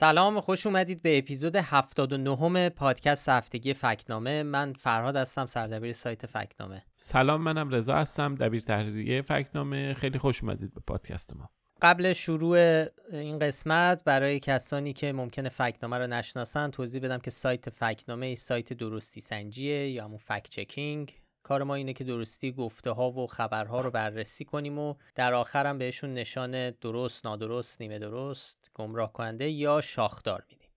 [0.00, 4.42] سلام خوش اومدید به اپیزود 79 پادکست هفتگی فکنامه.
[4.42, 6.82] من فرهاد هستم سردبیر سایت فکنامه.
[6.96, 9.94] سلام منم رضا هستم دبیر تحریریه فکنامه.
[9.94, 11.50] خیلی خوش اومدید به پادکست ما.
[11.82, 17.70] قبل شروع این قسمت برای کسانی که ممکنه فکنامه رو نشناسن توضیح بدم که سایت
[17.70, 21.20] فکنامه ای سایت درستی سنجیه یا همون فکت چکینگ.
[21.42, 25.78] کار ما اینه که درستی گفته ها و خبرها رو بررسی کنیم و در آخرم
[25.78, 30.68] بهشون نشان درست نادرست نیمه درست گمراه کننده یا شاخدار میدیم.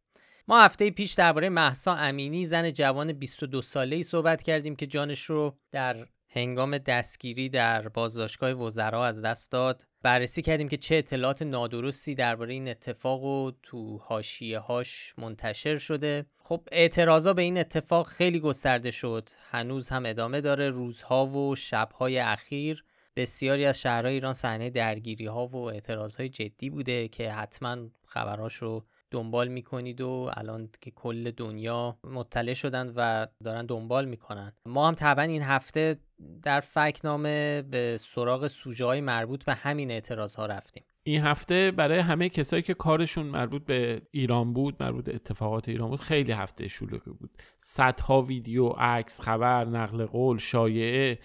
[0.47, 5.23] ما هفته پیش درباره محسا امینی زن جوان 22 ساله ای صحبت کردیم که جانش
[5.23, 9.85] رو در هنگام دستگیری در بازداشتگاه وزرا از دست داد.
[10.02, 16.25] بررسی کردیم که چه اطلاعات نادرستی درباره این اتفاق و تو حاشیه هاش منتشر شده.
[16.38, 19.30] خب اعتراضا به این اتفاق خیلی گسترده شد.
[19.52, 22.83] هنوز هم ادامه داره روزها و شبهای اخیر.
[23.16, 28.55] بسیاری از شهرهای ایران صحنه درگیری ها و اعتراض های جدی بوده که حتما خبراش
[28.55, 34.53] رو دنبال می‌کنید و الان که کل دنیا مطلع شدن و دارن دنبال می‌کنن.
[34.66, 35.97] ما هم طبعا این هفته
[36.44, 40.83] در فکنامه به سراغ سوژه های مربوط به همین اعتراض ها رفتیم.
[41.03, 45.89] این هفته برای همه کسایی که کارشون مربوط به ایران بود مربوط به اتفاقات ایران
[45.89, 47.31] بود خیلی هفته شلوغی بود.
[47.59, 51.20] صدها ویدیو عکس خبر نقل قول شایعه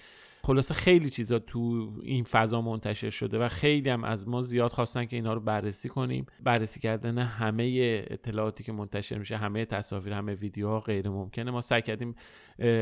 [0.48, 5.04] خلاصه خیلی چیزا تو این فضا منتشر شده و خیلی هم از ما زیاد خواستن
[5.04, 6.26] که اینا رو بررسی کنیم.
[6.42, 7.64] بررسی کردن همه
[8.10, 11.50] اطلاعاتی که منتشر میشه همه تصاویر همه ویدیوها غیر ممکنه.
[11.50, 12.14] ما سعی کردیم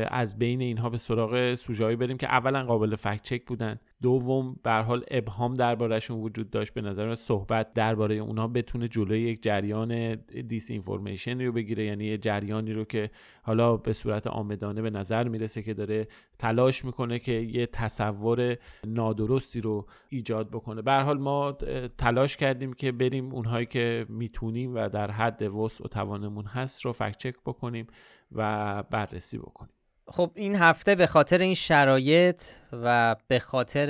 [0.07, 3.79] از بین اینها به سراغ سوژه‌ای بریم که اولا قابل فکت چک بودن.
[4.01, 6.73] دوم به حال ابهام دربارهشون وجود داشت.
[6.73, 10.15] به نظر صحبت درباره اونها بتونه جلوی یک جریان
[10.47, 11.83] دیس اینفورمیشن رو بگیره.
[11.83, 13.09] یعنی یه جریانی رو که
[13.43, 16.07] حالا به صورت آمدانه به نظر می‌رسه که داره
[16.39, 20.81] تلاش می‌کنه که یه تصور نادرستی رو ایجاد بکنه.
[20.81, 21.57] به حال ما
[21.97, 26.91] تلاش کردیم که بریم اونهایی که می‌تونیم و در حد وسع و توانمون هست رو
[26.91, 27.87] فکت چک بکنیم.
[28.31, 29.73] و بررسی بکنیم.
[30.09, 33.89] خب این هفته به خاطر این شرایط و به خاطر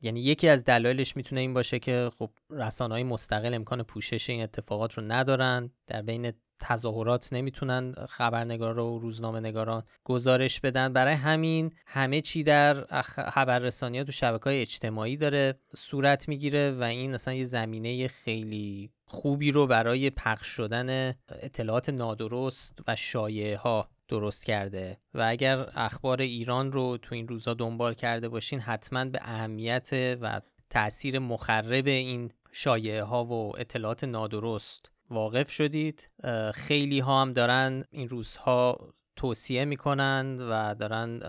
[0.00, 4.42] یعنی یکی از دلایلش می‌تونه این باشه که خب رسانه های مستقل امکان پوشش این
[4.42, 5.70] اتفاقات رو ندارن.
[5.86, 10.92] در بین تظاهرات نمی‌تونن خبرنگار و روزنامه نگاران گزارش بدن.
[10.92, 16.82] برای همین همه چی در خبررسانی ها تو شبکه های اجتماعی داره صورت می‌گیره و
[16.82, 23.88] این اصلا یه زمینه خیلی خوبی رو برای پخش شدن اطلاعات نادرست و شایعه ها
[24.08, 24.98] درست کرده.
[25.14, 30.40] و اگر اخبار ایران رو تو این روزا دنبال کرده باشین حتما به اهمیت و
[30.70, 36.10] تاثیر مخرب این شایعه ها و اطلاعات نادرست واقف شدید.
[36.54, 41.22] خیلی ها هم دارن این روزها توصیه می‌کنن و دارن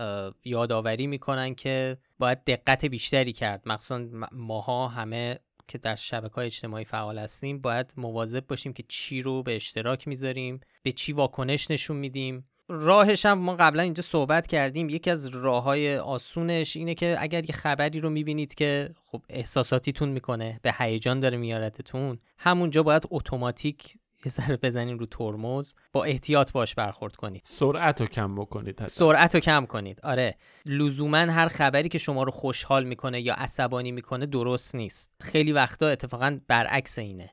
[0.44, 3.62] یادآوری می‌کنن که باید دقت بیشتری کرد.
[3.66, 9.22] مخصوصا ماها همه که در شبکه های اجتماعی فعال هستیم باید مواظب باشیم که چی
[9.22, 12.48] رو به اشتراک می‌ذاریم به چی واکنش نشون میدیم.
[12.68, 14.88] راهش هم ما قبلا اینجا صحبت کردیم.
[14.88, 20.08] یکی از راه های آسونش اینه که اگر یه خبری رو می‌بینید که خب احساساتیتون
[20.08, 26.52] می‌کنه به هیجان داره میارتتون همونجا باید اتوماتیک یه ذره بزنین رو ترمز با احتیاط
[26.52, 27.42] باش برخورد کنید.
[27.44, 30.00] سرعت رو کم بکنید سرعت رو کم کنید.
[30.02, 30.36] آره.
[30.66, 35.10] لزوما هر خبری که شما رو خوشحال می‌کنه یا عصبانی می‌کنه درست نیست.
[35.20, 37.30] خیلی وقتا اتفاقا برعکس اینه.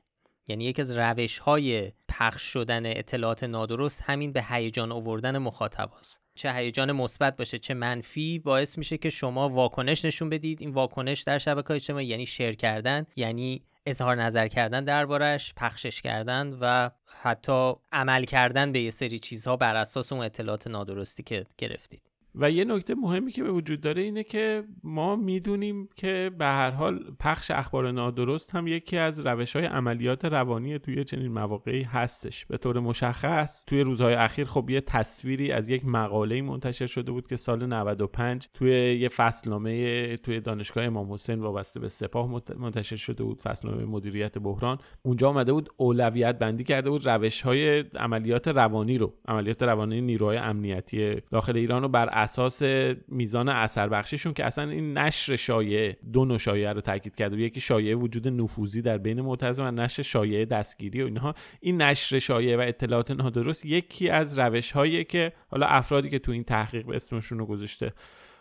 [0.48, 6.20] یعنی یکی از روش های پخش شدن اطلاعات نادرست همین به هیجان آوردن مخاطب هست.
[6.34, 11.20] چه هیجان مثبت باشه چه منفی باعث میشه که شما واکنش نشون بدید این واکنش
[11.22, 17.72] در شبکه اجتماعی یعنی شیر کردن یعنی اظهار نظر کردن دربارش پخشش کردن و حتی
[17.92, 22.02] عمل کردن به یه سری چیزها بر اساس اون اطلاعات نادرستی که گرفتید
[22.38, 26.70] و یه نکته مهمی که به وجود داره اینه که ما می‌دونیم که به هر
[26.70, 32.46] حال پخش اخبار نادرست هم یکی از روش های عملیات روانی توی چنین مواقعی هستش.
[32.46, 37.28] به طور مشخص توی روزهای اخیر خب یه تصویری از یک مقاله منتشر شده بود
[37.28, 43.24] که سال 95 توی یه فصلنامه توی دانشگاه امام حسین وابسته به سپاه منتشر شده
[43.24, 44.78] بود فصلنامه مدیریت بحران.
[45.02, 50.36] اونجا آمده بود اولویت بندی کرده بود روش های عملیات روانی رو عملیات روانی نیروهای
[50.36, 52.62] امنیتی داخل ایران رو بر اساس
[53.08, 57.60] میزان اثر بخشیشون که اصلا این نشر شایعه دو نوع شایعه رو تاکید کرده یکی
[57.60, 61.34] شایعه وجود نفوذی در بین معترض و نشر شایعه دستگیری و اینها.
[61.60, 66.32] این نشر شایعه و اطلاعات نادرست یکی از روش هایی که حالا افرادی که تو
[66.32, 67.92] این تحقیق اسمشون رو گذاشته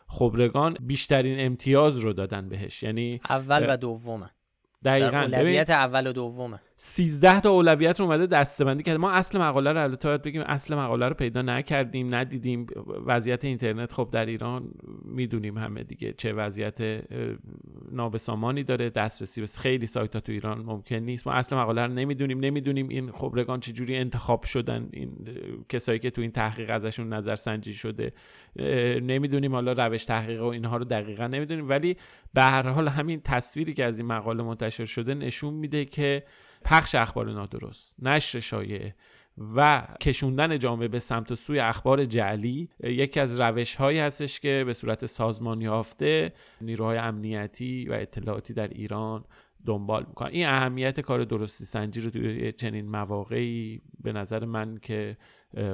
[0.08, 2.84] خبرگان بیشترین امتیاز رو دادن بهش.
[2.84, 4.30] یعنی اول و دومه.
[4.86, 5.18] دقیقاً.
[5.18, 6.60] اولویت اول و دومه.
[6.78, 8.98] 13 تا اولویت رو اومده دستبندی کرده.
[8.98, 12.68] ما اصل مقاله رو البته باید بگیم اصل مقاله رو پیدا نکردیم ندیدیم.
[13.06, 14.72] وضعیت اینترنت خب در ایران
[15.06, 17.04] می‌دونیم همه دیگه چه وضعیت
[17.92, 18.90] نابسامانی داره.
[18.90, 21.28] دسترسی به خیلی سایت ها تو ایران ممکن نیست.
[21.28, 25.12] ما اصل مقاله رو نمی‌دونیم نمی‌دونیم این خبرگان چجوری انتخاب شدن این
[25.70, 28.14] کسایی که تو این تحقیق ازشون نظر سنجی شده.
[29.02, 31.70] نمی‌دونیم حالا روش تحقیق و اینها رو دقیقا نمی‌دونیم.
[31.70, 31.98] ولی
[32.34, 36.24] به هر حال همین تصویری که از این مقاله منتشر شده نشون میده که
[36.66, 38.96] پخش اخبار نادرست نشر شایعه
[39.56, 44.64] و کشوندن جامعه به سمت و سوی اخبار جعلی یکی از روش هایی هستش که
[44.66, 49.26] به صورت سازمان یافته نیروهای امنیتی و اطلاعاتی در ایران
[49.66, 50.30] دنبال می‌کنن.
[50.32, 55.18] این اهمیت کار درستی سنجی رو توی چنین مواقعی به نظر من که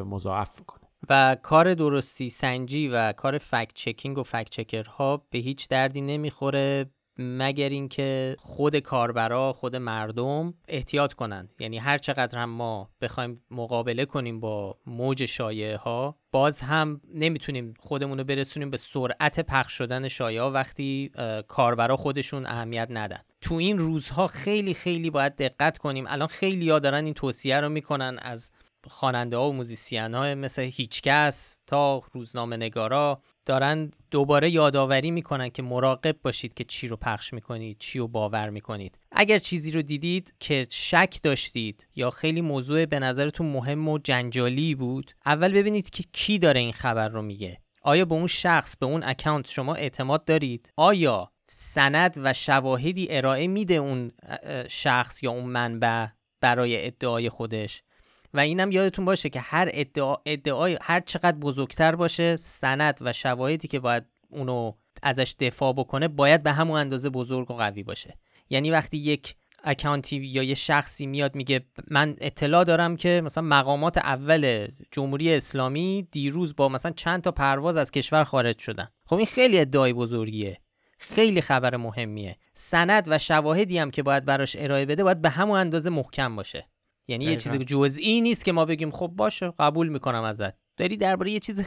[0.06, 0.82] مضاعف می‌کنه.
[1.10, 6.86] و کار درستی سنجی و کار فکت چکینگ و فکت چکرها به هیچ دردی نمی‌خوره.
[7.22, 11.50] مگر اینکه خود کاربرا خود مردم احتیاط کنند.
[11.60, 17.74] یعنی هر چقدر هم ما بخوایم مقابله کنیم با موج شایعه ها باز هم نمی‌تونیم
[17.80, 21.12] خودمون رو برسونیم به سرعت پخش شدن شایعه وقتی
[21.48, 23.20] کاربرا خودشون اهمیت ندن.
[23.42, 26.06] تو این روزها خیلی خیلی باید دقت کنیم.
[26.08, 28.52] الان خیلی ها دارن این توصیه رو می‌کنن از
[28.90, 35.64] خواننده ها و musician های مثل هیچکس تا روزنامه نگارا دارن دوباره یادآوری می‌کنن که
[35.64, 39.00] مراقب باشید که چی رو پخش می‌کنید چی رو باور می‌کنید.
[39.12, 44.76] اگر چیزی رو دیدید که شک داشتید یا خیلی موضوع به نظرتون مهم و جنجالی
[44.76, 47.58] بود اول ببینید که کی داره این خبر رو میگه.
[47.82, 53.48] آیا به اون شخص به اون اکانت شما اعتماد دارید؟ آیا سند و شواهدی ارائه
[53.48, 54.12] میده اون
[54.70, 56.08] شخص یا اون منبع
[56.42, 57.84] برای ادعای خودش؟
[58.34, 63.68] و اینم یادتون باشه که هر ادعا ادعای هر چقدر بزرگتر باشه سند و شواهدی
[63.68, 64.72] که باید اونو
[65.04, 68.18] ازش دفاع بکنه باید به همون اندازه بزرگ و قوی باشه.
[68.50, 73.98] یعنی وقتی یک اکانتی یا یه شخصی میاد میگه من اطلاع دارم که مثلا مقامات
[73.98, 78.88] اول جمهوری اسلامی دیروز با مثلا چند تا پرواز از کشور خارج شدن.
[79.06, 80.58] خب این خیلی ادعای بزرگیه.
[81.00, 82.38] خیلی خبر مهمیه.
[82.54, 86.68] سند و شواهدی هم که باید براش ارائه بده باید به همون اندازه محکم باشه.
[87.08, 90.54] یعنی یه چیز جزئی نیست که ما بگیم خب باشه قبول می‌کنم ازت.
[90.78, 91.66] داری درباره یه چیز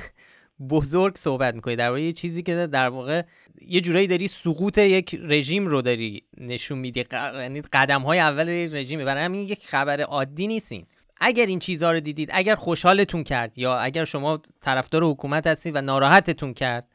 [0.70, 3.22] بزرگ صحبت می‌کنی درباره یه چیزی که در واقع
[3.66, 7.04] یه جورایی داری سقوط یک رژیم رو داری نشون میدی.
[7.12, 10.86] یعنی قدم های اول رژیم برای همین یک خبر عادی نیستین
[11.16, 15.80] اگر این چیزها رو دیدید اگر خوشحالتون کرد یا اگر شما طرفدار حکومت هستید و
[15.80, 16.88] ناراحتتون کرد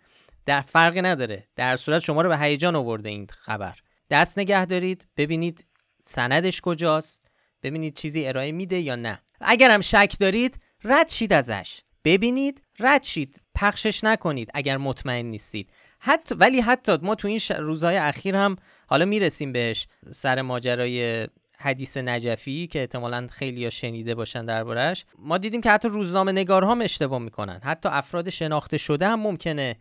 [0.46, 1.48] در فرقی نداره.
[1.56, 3.76] در صورت شما رو به هیجان آورده این خبر.
[4.10, 5.66] دست نگه دارید ببینید
[6.04, 7.29] سندش کجاست.
[7.64, 9.22] ببینید چیزی ارائه میده یا نه.
[9.42, 11.82] اگر هم شک دارید رد شید ازش.
[12.04, 13.42] ببینید رد شید.
[13.56, 15.70] پخشش نکنید اگر مطمئن نیستید.
[16.00, 18.56] حتی ولی حتی ما تو این روزهای اخیر هم
[18.88, 21.28] حالا می‌رسیم بهش سر ماجرای
[21.58, 26.82] حدیث نجفی که احتمالا خیلی شنیده باشن دربارش ما دیدیم که حتی روزنامه نگارها هم
[26.82, 27.60] اشتباه می‌کنن.
[27.64, 29.76] حتی افراد شناخته شده هم ممکنه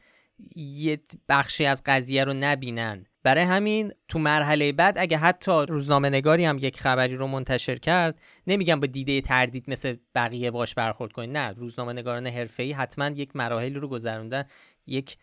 [0.57, 3.07] یه بخشی از قضیه رو نبینن.
[3.29, 8.19] برای همین تو مرحله بعد اگه حتی روزنامه نگاری هم یک خبری رو منتشر کرد
[8.47, 13.37] نمیگم با دیده تردید مثل بقیه باش برخورد کنید نه روزنامه نگاران حرفه‌ای حتما یک
[13.37, 14.45] مراحل رو گذروندن
[14.87, 15.17] یک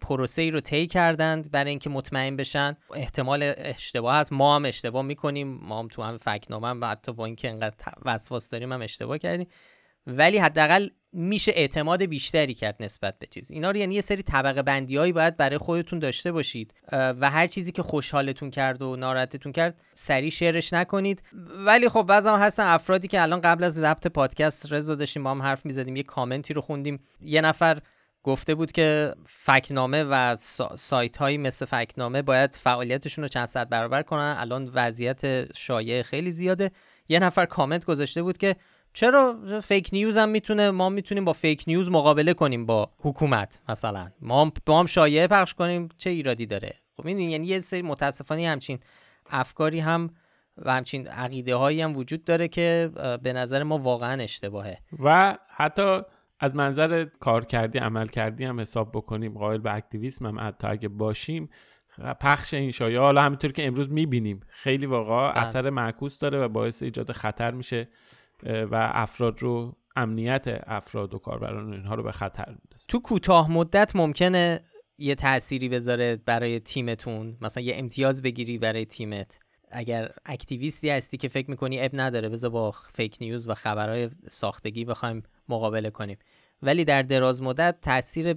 [0.00, 2.76] پروسه رو طی کردند برای اینکه مطمئن بشن.
[2.94, 4.32] احتمال اشتباه هست.
[4.32, 5.48] ما هم اشتباه می‌کنیم.
[5.62, 7.74] ما هم تو هم فکنامه هم حتی با اینکه انقدر
[8.04, 9.46] وسواس داریم هم اشتباه کردیم.
[10.06, 13.50] ولی حداقل میشه اعتماد بیشتری کرد نسبت به چیز.
[13.50, 16.74] اینا رو یعنی یه سری طبقه بندی هایی باید برای خودتون داشته باشید.
[16.92, 21.22] و هر چیزی که خوشحالتون کرد و ناراحتتون کرد سریع شعرش نکنید.
[21.66, 25.42] ولی خب بعضا هستن افرادی که الان قبل از ضبط پادکست رضا داشتیم با هم
[25.42, 27.00] حرف می‌زدیم یه کامنتی رو خوندیم.
[27.20, 27.78] یه نفر
[28.22, 30.36] گفته بود که فکنامه و
[30.76, 34.36] سایت هایی مثل فکنامه باید فعالیتشون رو چند صد برابر کنن.
[34.38, 36.70] الان وضعیت شایع خیلی زیاده.
[37.08, 38.56] یه نفر کامنت گذاشته بود که
[38.96, 44.10] چرا فیک نیوز هم می‌تونه ما می‌تونیم با فیک نیوز مقابله کنیم با حکومت مثلا.
[44.20, 48.48] ما با هم شایعه پخش کنیم چه ایرادی داره؟ خب این یعنی یه سری متاسفانه
[48.48, 48.78] همچین
[49.30, 50.10] افکاری هم
[50.56, 52.90] و همچین عقیده هایی هم وجود داره که
[53.22, 54.78] به نظر ما واقعا اشتباهه.
[54.98, 56.00] و حتی
[56.40, 59.38] از منظر کار کردی عمل کردی هم حساب بکنیم.
[59.38, 61.48] قائل به اکتیویسم هم حتی اگه باشیم
[62.20, 65.40] پخش این شایعه حالا همینطور که امروز می‌بینیم خیلی واقعا بله.
[65.40, 67.88] اثر معکوس داره و باعث ایجاد خطر میشه.
[68.44, 73.96] و افراد رو امنیت افراد و کاربران اینها رو به خطر میندازه تو کوتاه مدت
[73.96, 74.60] ممکنه
[74.98, 79.38] یه تأثیری بذاره برای تیمتون؟ مثلا یه امتیاز بگیری برای تیمت.
[79.70, 84.84] اگر اکتیویستی هستی که فکر می‌کنی اب نداره بذار با فیک نیوز و خبرهای ساختگی
[84.84, 86.18] بخوایم مقابله کنیم.
[86.62, 88.36] ولی در دراز مدت تاثیر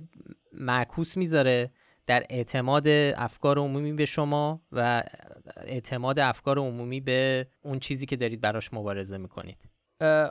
[0.53, 1.71] معکوس می‌ذاره
[2.05, 2.87] در اعتماد
[3.17, 5.03] افکار عمومی به شما و
[5.57, 9.69] اعتماد افکار عمومی به اون چیزی که دارید براش مبارزه می‌کنید.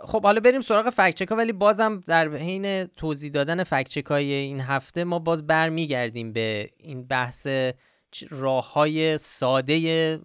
[0.04, 4.60] خب حالا بریم سراغ فکچک ها ولی بازم در حین توضیح دادن فکچک های این
[4.60, 7.46] هفته ما باز برمیگردیم به این بحث
[8.30, 10.18] راه های ساده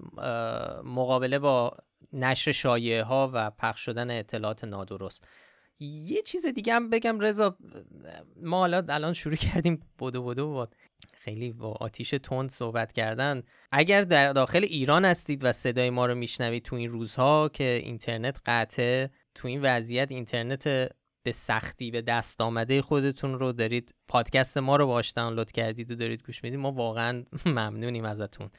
[0.83, 1.77] مقابله با
[2.13, 5.27] نشر شایعه ها و پخش شدن اطلاعات نادرست.
[5.79, 7.57] یه چیز دیگه هم بگم رضا
[8.41, 10.67] ما حالا الان شروع کردیم بودو بودو با
[11.13, 13.43] خیلی با آتیش تند صحبت کردن.
[13.71, 18.39] اگر در داخل ایران هستید و صدای ما رو میشنوید تو این روزها که اینترنت
[18.45, 20.63] قطعه تو این وضعیت اینترنت
[21.25, 25.95] به سختی به دست آمده خودتون رو دارید پادکست ما رو باش دانلود کردید و
[25.95, 28.49] دارید گوش می‌دید ما واقعا ممنونیم ازتون.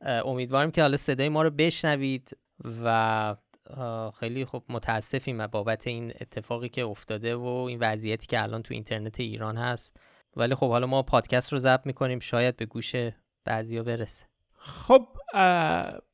[0.00, 2.36] امیدواریم که حالا صدای ما رو بشنوید
[2.84, 3.36] و
[4.20, 9.20] خیلی خب متاسفیم بابت این اتفاقی که افتاده و این وضعیتی که الان تو اینترنت
[9.20, 9.96] ایران هست.
[10.36, 12.94] ولی خب حالا ما پادکست رو ضبط می‌کنیم شاید به گوش
[13.44, 14.27] بعضیا برسه.
[14.58, 15.06] خب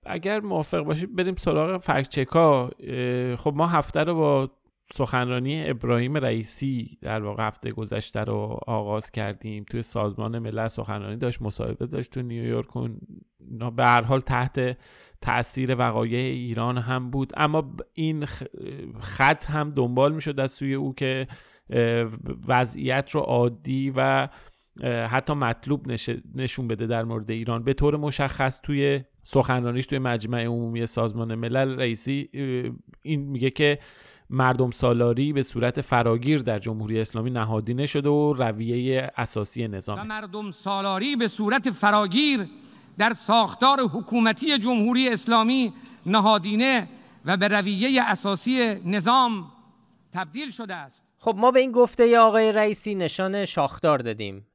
[0.06, 2.70] اگر موافق باشید بریم سراغ فکچکا
[3.36, 4.50] خب ما هفته رو با
[4.94, 9.64] سخنرانی ابراهیم رئیسی در واقع هفته گذشته رو آغاز کردیم.
[9.70, 12.88] توی سازمان ملل سخنرانی داشت مصاحبه داشت تو نیویورک و
[13.70, 14.78] به هر حال تحت
[15.20, 17.32] تاثیر وقایع ایران هم بود.
[17.36, 18.24] اما این
[19.00, 21.26] خط هم دنبال می‌شد از سوی او که
[22.48, 24.28] وضعیت رو عادی و
[25.10, 25.86] حتی مطلوب
[26.34, 27.64] نشون بده در مورد ایران.
[27.64, 32.28] به طور مشخص توی سخنرانیش توی مجمع عمومی سازمان ملل رئیسی
[33.02, 33.78] این میگه که
[34.30, 40.50] مردم سالاری به صورت فراگیر در جمهوری اسلامی نهادینه شده و رویه اساسی نظام مردم
[40.50, 42.46] سالاری به صورت فراگیر
[42.98, 45.72] در ساختار حکومتی جمهوری اسلامی
[46.06, 46.88] نهادینه
[47.24, 49.52] و به رویه اساسی نظام
[50.12, 51.03] تبدیل شده است.
[51.24, 54.46] خب ما به این گفته ی آقای رئیسی نشان شاخدار دادیم.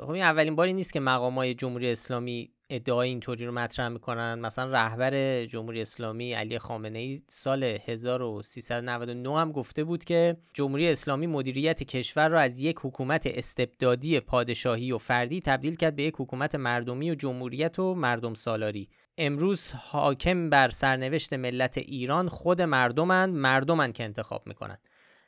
[0.00, 4.38] خب این اولین باری نیست که مقامات جمهوری اسلامی ادعای اینطوری رو مطرح می‌کنن.
[4.38, 11.26] مثلا رهبر جمهوری اسلامی علی خامنه ای سال 1399 هم گفته بود که جمهوری اسلامی
[11.26, 16.54] مدیریت کشور را از یک حکومت استبدادی پادشاهی و فردی تبدیل کرد به یک حکومت
[16.54, 18.88] مردمی و جمهوریت و مردم سالاری.
[19.18, 24.78] امروز حاکم بر سرنوشت ملت ایران خود مردمند مردمند که انتخاب می‌کنند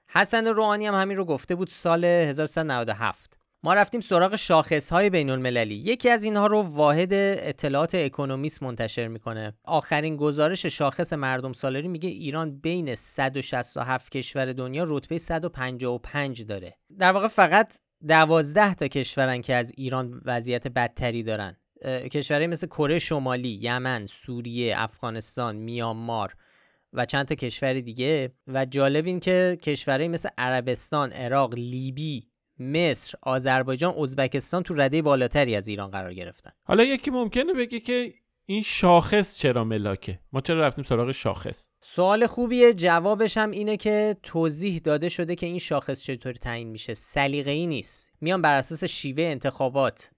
[0.09, 5.31] حسن روحانی هم همین رو گفته بود سال 1397 ما رفتیم سراغ شاخص های بین
[5.31, 9.53] المللی یکی از اینها رو واحد اطلاعات اکونومیست منتشر می‌کنه.
[9.65, 16.77] آخرین گزارش شاخص مردم سالاری میگه ایران بین 167 کشور دنیا رتبه 155 داره.
[16.99, 21.57] در واقع فقط 12 تا کشورن که از ایران وضعیت بدتری دارن.
[21.85, 26.35] کشورهایی مثل کره شمالی، یمن، سوریه، افغانستان، میانمار
[26.97, 33.15] و چند تا کشور دیگه و جالب این که کشورهایی مثل عربستان، عراق، لیبی مصر،
[33.23, 36.51] آذربایجان، ازبکستان تو رده بالاتری از ایران قرار گرفتن.
[36.65, 38.15] حالا یکی ممکنه بگه که
[38.49, 44.17] این شاخص چرا ملاکه؟ ما چرا رفتیم سراغ شاخص؟ سوال خوبیه جوابش هم اینه که
[44.23, 46.95] توضیح داده شده که این شاخص چطوری تعیین میشه.
[46.95, 48.11] سلیقه ای نیست.
[48.21, 50.11] میان بر اساس شیوه انتخابات،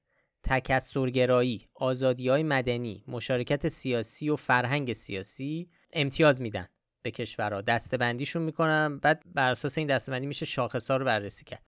[0.45, 6.67] تکثرگرایی، آزادی های مدنی، مشارکت سیاسی و فرهنگ سیاسی امتیاز میدن.
[7.03, 7.61] به کشورها.
[7.61, 9.01] دستبندیشون می‌کنم.
[9.03, 11.63] بعد بر اساس این دستبندی میشه شاخص ها رو بررسی کرد.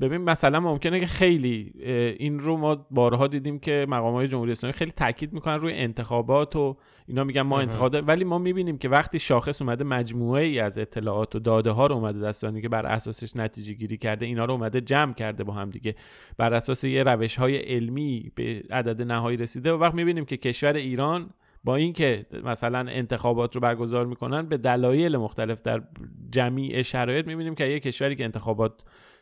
[0.00, 1.72] ببین مثلا ممکنه که خیلی
[2.18, 6.56] این رو ما بارها دیدیم که مقام های جمهوری اسلامی خیلی تاکید می‌کنن روی انتخابات
[6.56, 10.78] و اینا میگن ما انتخابات ولی ما می‌بینیم که وقتی شاخص اومده مجموعه ای از
[10.78, 14.52] اطلاعات و داده ها رو اومده دستبندی که بر اساسش نتیجه گیری کرده اینا رو
[14.52, 15.94] اومده جمع کرده با هم دیگه.
[16.36, 20.72] بر اساس یه روش های علمی به عدد نهایی رسیده و وقت می‌بینیم که کشور
[20.72, 21.30] ایران
[21.64, 25.82] با اینکه مثلا انتخابات رو برگزار می‌کنن به دلایل مختلف در
[26.30, 28.72] جمیع شرایط می‌بینیم که یه کشوری که انتخابات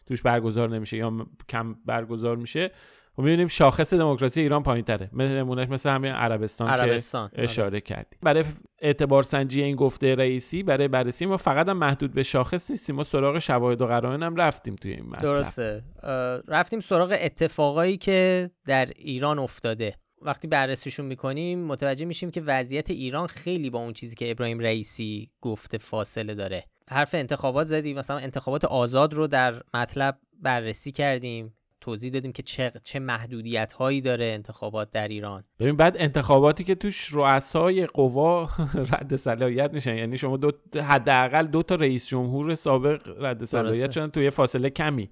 [0.06, 2.70] توش برگزار نمیشه یا کم برگزار میشه
[3.18, 7.28] و می‌بینیم شاخص دموکراسی ایران پایین تره نمونهش مثل همین عربستان, عربستان.
[7.28, 7.80] که اشاره آره.
[7.80, 8.18] کردیم.
[8.22, 8.44] برای
[8.78, 12.96] اعتبار سنجی این گفته رئیسی برای بررسی ما فقط هم محدود به شاخص نیستیم.
[12.96, 15.22] ما سراغ شواهد و قرائن هم رفتیم توی این مطلب.
[15.22, 15.82] درسته.
[16.48, 19.94] رفتیم سراغ اتفاقایی که در ایران افتاده.
[20.26, 25.30] وقتی بررسیشون می‌کنیم متوجه میشیم که وضعیت ایران خیلی با اون چیزی که ابراهیم رئیسی
[25.40, 26.64] گفته فاصله داره.
[26.90, 32.72] حرف انتخابات زدیم مثلا انتخابات آزاد رو در مطلب بررسی کردیم توضیح دادیم که چه,
[32.84, 35.42] چه محدودیت هایی داره انتخابات در ایران.
[35.60, 38.48] ببین بعد انتخاباتی که توش رؤسای قوا
[38.92, 39.94] رد صلاحیت میشن.
[39.94, 45.10] یعنی شما دو حداقل دو تا رئیس جمهور سابق رد صلاحیت شدن توی فاصله کمی.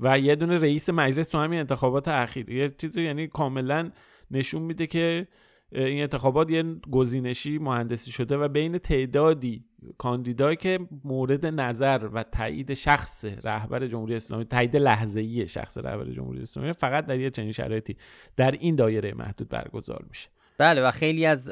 [0.00, 2.50] و یه دونه رئیس مجلس تو همین انتخابات اخیر.
[2.50, 3.90] یه چیزی یعنی کاملا
[4.30, 5.28] نشون میده که
[5.72, 9.64] این انتخابات یه گزینشی مهندسی شده و بین تعدادی
[9.98, 16.42] کاندیدایی که مورد نظر و تایید شخص رهبر جمهوری اسلامی تایید لحظه‌ای شخص رهبر جمهوری
[16.42, 17.96] اسلامی فقط در یه چنین شرایطی
[18.36, 20.28] در این دایره محدود برگزار میشه.
[20.58, 21.50] بله و خیلی از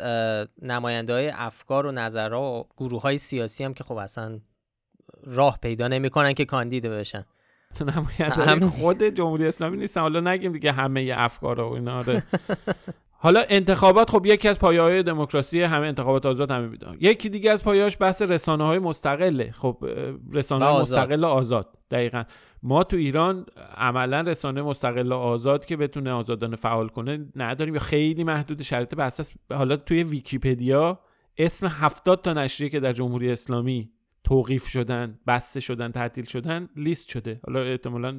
[0.62, 4.41] نماینده های افکار و نظرها و گروه های سیاسی هم که خب اصلا
[5.25, 7.25] راه پیدا نمی‌کنن که کاندید بشن.
[7.81, 10.00] نماینده خود جمهوری اسلامی نیستن.
[10.00, 12.23] حالا نگیم دیگه همه افکار و اینا آره.
[13.25, 16.97] حالا انتخابات خب یکی از پایه های دموکراسی همه انتخابات آزاد همه می‌دونن.
[17.00, 19.50] یکی دیگه از پایه‌هاش بحث رسانه های مستقله.
[19.52, 19.85] خب
[20.33, 21.79] رسانه های مستقل آزاد.
[21.91, 22.25] دقیقا.
[22.62, 27.81] ما تو ایران عملا رسانه مستقل و آزاد که بتونه آزادانه فعال کنه نداریم یا
[27.81, 31.00] خیلی محدود شرایط به اساس حالا توی ویکیپدیا
[31.38, 33.91] اسم هفتاد تا نشریه که در جمهوری اسلامی
[34.25, 37.41] توقیف شدن بسته شدن تعطیل شدن لیست شده.
[37.47, 38.19] حالا احتمالا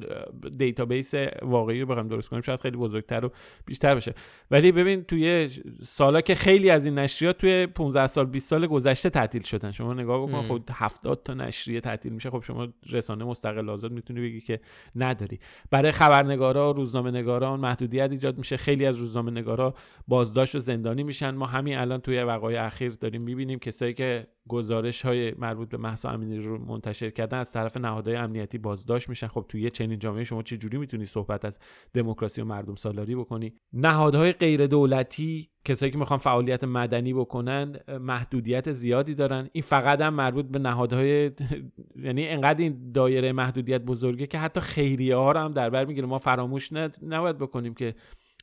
[0.58, 2.42] دیتابیس واقعی رو بخوایم درست کنیم.
[2.42, 3.30] شاید خیلی بزرگتر و
[3.66, 4.14] بیشتر بشه.
[4.50, 5.50] ولی ببین توی
[5.82, 9.72] سالا که خیلی از این نشریات توی 15 سال 20 سال گذشته تعطیل شدن.
[9.72, 12.30] شما نگاه بکن خب 70 تا نشریه تعطیل میشه.
[12.30, 14.60] خب شما رسانه مستقل آزاد می‌تونی بگی که
[14.96, 15.38] نداری.
[15.70, 18.56] برای خبرنگارا روزنامه نگاران محدودیت ایجاد میشه.
[18.56, 19.74] خیلی از روزنامه نگارا
[20.08, 21.30] بازداشت و زندانی میشن.
[21.30, 26.10] ما همین الان توی وقایع اخیر داریم می‌بینیم کسایی که گزارش های مربوط به محسا
[26.10, 29.26] امینی رو منتشر کردن از طرف نهادهای امنیتی بازداشت میشن.
[29.26, 31.58] خب توی چنین جامعه شما چه جوری می‌تونی صحبت از
[31.94, 38.72] دموکراسی و مردم سالاری بکنی؟ نهادهای غیر دولتی کسایی که می‌خوان فعالیت مدنی بکنن محدودیت
[38.72, 39.48] زیادی دارن.
[39.52, 41.30] این فقط هم مربوط به نهادهای
[42.04, 46.06] یعنی انقدر این دایره محدودیت بزرگه که حتی خیریه ها رو هم در بر می‌گیره.
[46.06, 46.72] ما فراموش
[47.02, 47.94] نباید بکنیم که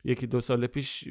[0.04, 1.08] یکی دو سال پیش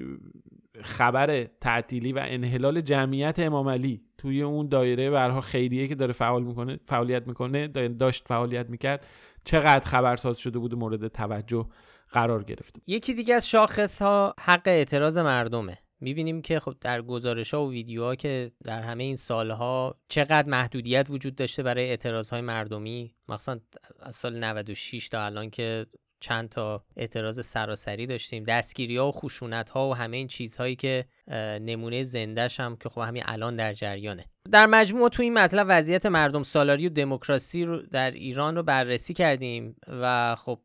[0.82, 6.44] خبر تعطیلی و انحلال جمعیت امام علی توی اون دایره برها خیریه که داره فعال
[6.44, 9.08] می‌کنه فعالیت می‌کنه داشت فعالیت می‌کرد.
[9.44, 11.68] چقدر خبرساز شده بود مورد توجه
[12.12, 15.78] قرار گرفته یکی دیگه از شاخص ها حق اعتراض مردمه.
[16.00, 21.08] می‌بینیم که خب در گزارش ها و ویدیوها که در همه این سالها چقدر محدودیت
[21.10, 23.16] وجود داشته برای اعتراض های مردمی.
[23.30, 23.60] مثلا
[24.00, 25.86] از سال 96 تا الان که
[26.22, 28.44] چند تا اعتراض سراسری داشتیم.
[28.44, 31.06] دستگیری ها و خشونت ها و همه این چیزهایی که
[31.62, 34.26] نمونه زندهش هم که خب همین الان در جریانه.
[34.52, 39.14] در مجموع تو این مطلب وضعیت مردم سالاری و دموکراسی رو در ایران رو بررسی
[39.14, 40.60] کردیم و خب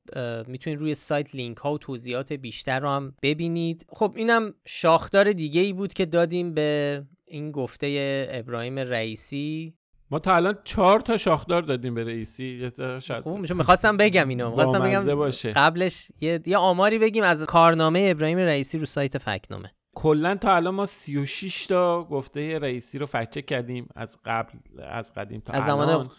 [0.46, 3.86] می‌تونید روی سایت لینک ها و توضیحات بیشتر رو هم ببینید.
[3.88, 9.74] خب اینم شاخدار دیگه ای بود که دادیم به این گفته ابراهیم رئیسی.
[10.10, 12.70] ما تا الان چهار تا شاخدار دادیم به رئیسی
[13.02, 14.50] شاید خوب می‌خواستم بگم اینو.
[14.50, 15.52] می‌خواستم بگم باشه.
[15.52, 16.40] قبلش یه...
[16.46, 19.72] یه آماری بگیم از کارنامه ابراهیم رئیسی رو سایت فکنامه.
[19.98, 25.40] کلا تا الان ما 36 تا گفته رئیسی رو فکت کردیم از قبل از قدیم
[25.40, 26.10] تا از زمان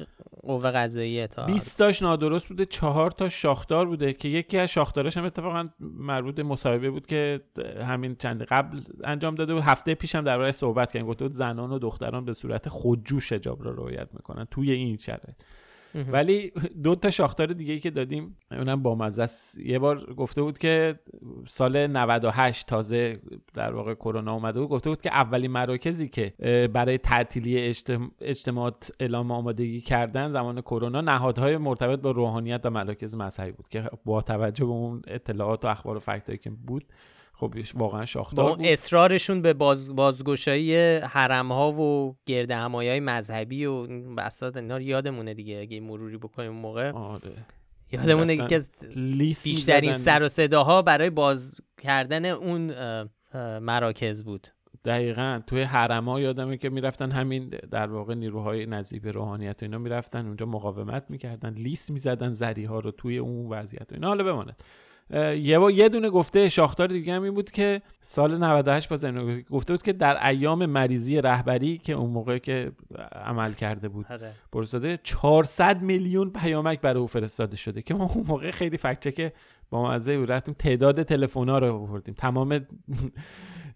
[0.44, 5.18] قوه قضاییه تا 20 تاش نادرست بوده 4 تا شاخدار بوده که یکی از شاخداراش
[5.18, 7.42] هم اتفاقا مربوط مصاحبه بود که
[7.82, 9.64] همین چند قبل انجام داده بود.
[9.64, 11.08] هفته پیشم درباره صحبت کردیم.
[11.10, 15.36] گفته بود زنان و دختران به صورت خودجوش حجاب را رعایت می‌کنن توی این شرایط.
[16.12, 16.52] ولی
[16.84, 19.28] دو تا شاختار دیگه که دادیم اونم با مزه
[19.66, 21.00] یه بار گفته بود که
[21.48, 23.20] سال 98 تازه
[23.54, 26.34] در واقع کرونا اومده بود گفته بود که اولین مراکزی که
[26.74, 27.74] برای تعطیلی
[28.22, 33.90] اجتماعات اعلام آمادگی کردن زمان کرونا نهادهای مرتبط با روحانیت و مراکز مذهبی بود که
[34.06, 36.86] با توجه به اون اطلاعات و اخبار و فکتایی که بود
[37.40, 38.66] خب واقعا شاخدار بود.
[38.66, 45.60] اصرارشون به باز بازگشایی حرم ها و گرد های مذهبی و بساط اینا یادمونه دیگه
[45.60, 46.92] اگه مروری بکنیم موقع.
[46.92, 47.32] آره.
[47.92, 48.72] یادمونه که از
[49.44, 52.72] بیشترین سر و صداها برای باز کردن اون
[53.60, 54.48] مراکز بود.
[54.86, 55.42] دقیقا.
[55.48, 60.46] توی حرما یادمه که می‌رفتن همین در واقع نیروهای نزدیک به روحانیت اینا می‌رفتن اونجا
[60.46, 64.08] مقاومت می‌کردن لیست می‌زدن زری ها رو توی اون وضعیت اینا.
[64.08, 64.64] حالا بماند.
[65.14, 69.06] یه با یه دونه گفته شاختار دیگه هم این بود که سال 98 باز
[69.52, 72.72] گفته بود که در ایام مریضی رهبری که اون موقع که
[73.26, 74.06] عمل کرده بود
[74.54, 75.00] برساده آره.
[75.04, 79.34] 400 میلیون پیامک برای او فرستاده شده که ما اون موقع خیلی فکت که
[79.70, 82.16] با مزه رفتیم تعداد تلفن ها رو آوردیم.
[82.18, 82.60] تمام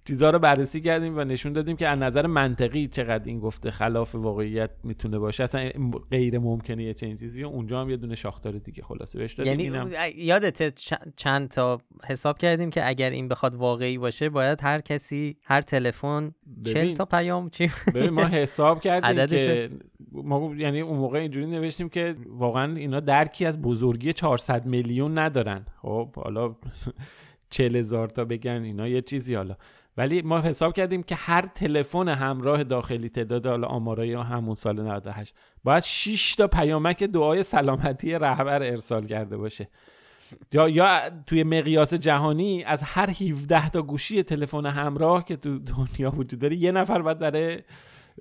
[0.08, 4.16] چیزها رو بررسی کردیم و نشون دادیم که از نظر منطقی چقدر این گفته خلاف
[4.16, 5.44] واقعیت می‌تونه باشه.
[5.44, 5.70] اصلا
[6.12, 7.44] غیر ممکنه یه چنین چیزی.
[7.44, 9.52] اونجا هم یه دونه شاختار دیگه خلاصه بهش دادیم.
[9.52, 9.92] یعنی اینم...
[10.16, 10.80] یادت
[11.16, 16.32] چند تا حساب کردیم که اگر این بخواد واقعی باشه باید هر کسی هر تلفن
[16.64, 19.70] 40 تا پیام چی ببین ما حساب کردیم که
[20.12, 25.66] ما یعنی اون موقع اینجوری نوشتیم که واقعا اینا درکی از بزرگی 400 میلیون ندارن.
[25.82, 26.56] خب حالا
[27.50, 29.56] 40 هزار تا بگن اینا یه چیزی حالا.
[29.98, 35.36] ولی ما حساب کردیم که هر تلفن همراه داخلی تعداد حالا آمارای همون سال 98
[35.64, 39.70] باید 6 تا پیامک دعای سلامتی رهبر ارسال کرده باشه.
[40.54, 46.12] یا یا توی مقیاس جهانی از هر 17 تا گوشی تلفن همراه که تو دنیا
[46.12, 47.64] وجود داره یه نفر باید داره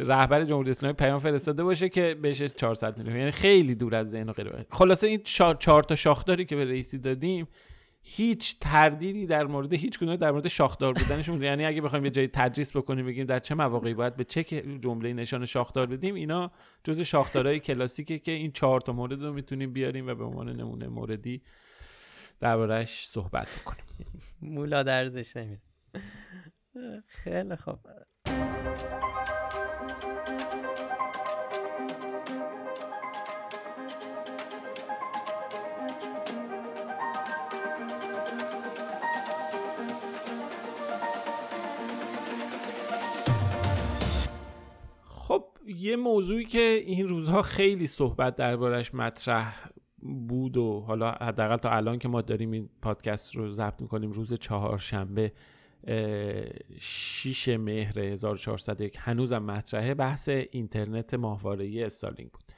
[0.07, 3.17] رهبر جمهوری اسلامی پیام فرستاده باشه که بهش 400 میلیون.
[3.17, 4.67] یعنی خیلی دور از ذهن و غیره.
[4.71, 5.23] خلاصه این
[5.59, 7.49] چهار تا شاخداری که به رئیسی دادیم
[8.03, 12.29] هیچ تردیدی در مورد هیچ کدوم در مورد شاخدار بودنشون یعنی اگه بخوایم یه جایی
[12.29, 14.45] تدریس بکنیم بگیم در چه مواقعی باید به چه
[14.79, 16.51] جمله نشان شاخدار بدیم اینا
[16.85, 20.89] جز شاخدارهای کلاسیکه که این چهار تا مورد رو می‌تونیم بیاریم و به عنوان نمونه
[20.89, 21.43] موردی
[22.41, 23.85] دربارهش صحبت بکنیم.
[24.43, 25.61] مولا درزش نمید
[27.07, 27.79] خیلی خوب.
[45.77, 49.71] یه موضوعی که این روزها خیلی صحبت دربارش مطرح
[50.29, 54.35] بود و حالا حداقل تا الان که ما داریم این پادکست رو ضبط می‌کنیم روز
[54.35, 55.33] چهارشنبه
[56.79, 62.50] 6 مهر 1401 هنوزم مطرحه بحث اینترنت ماهواره استارلینگ بود.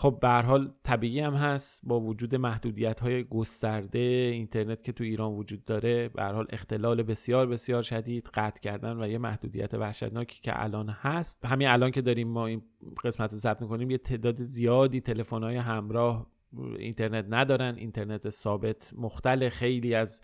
[0.00, 3.98] خب به حال طبیعی هم هست با وجود محدودیت های گسترده
[4.32, 6.08] اینترنت که تو ایران وجود داره.
[6.08, 11.44] به حال اختلال بسیار بسیار شدید قطع کردن و یه محدودیت وحشتناکی که الان هست.
[11.44, 12.62] همین الان که داریم ما این
[13.04, 16.26] قسمت رو ضبط می‌کنیم یه تعداد زیادی تلفن های همراه
[16.78, 17.74] اینترنت ندارن.
[17.74, 20.20] اینترنت ثابت مختل خیلی از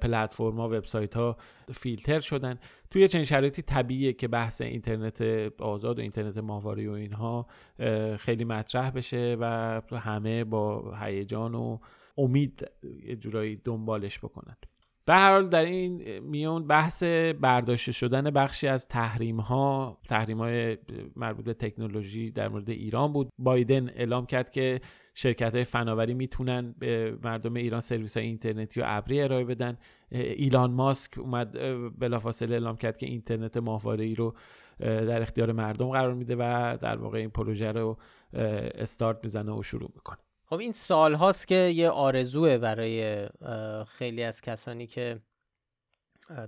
[0.00, 1.36] پلتفرما وبسایت ها
[1.72, 2.58] فیلتر شدن.
[2.90, 5.22] توی چنین شرایطی طبیعیه که بحث اینترنت
[5.60, 7.46] آزاد و اینترنت ماهواره و اینها
[8.16, 11.78] خیلی مطرح بشه و همه با هیجان و
[12.18, 12.70] امید
[13.06, 14.56] یه جورایی دنبالش بکنن.
[15.04, 17.02] به هر حال در این میون بحث
[17.40, 20.78] برداشته شدن بخشی از تحریم ها تحریم های
[21.16, 23.28] مربوط به تکنولوژی در مورد ایران بود.
[23.38, 24.80] بایدن اعلام کرد که
[25.20, 29.78] شرکت های فناوری می‌تونن به مردم ایران سرویس های اینترنتی و ابری ارائه بدن.
[30.10, 31.52] ایلان ماسک اومد
[31.98, 34.36] بلافاصله اعلام کرد که اینترنت ماهواره ای رو
[34.80, 37.98] در اختیار مردم قرار میده و در واقع این پروژه رو
[38.32, 40.18] استارت می‌زنه و شروع می‌کنه.
[40.44, 43.28] خب این سال هاست که یه آرزوه برای
[43.86, 45.20] خیلی از کسانی که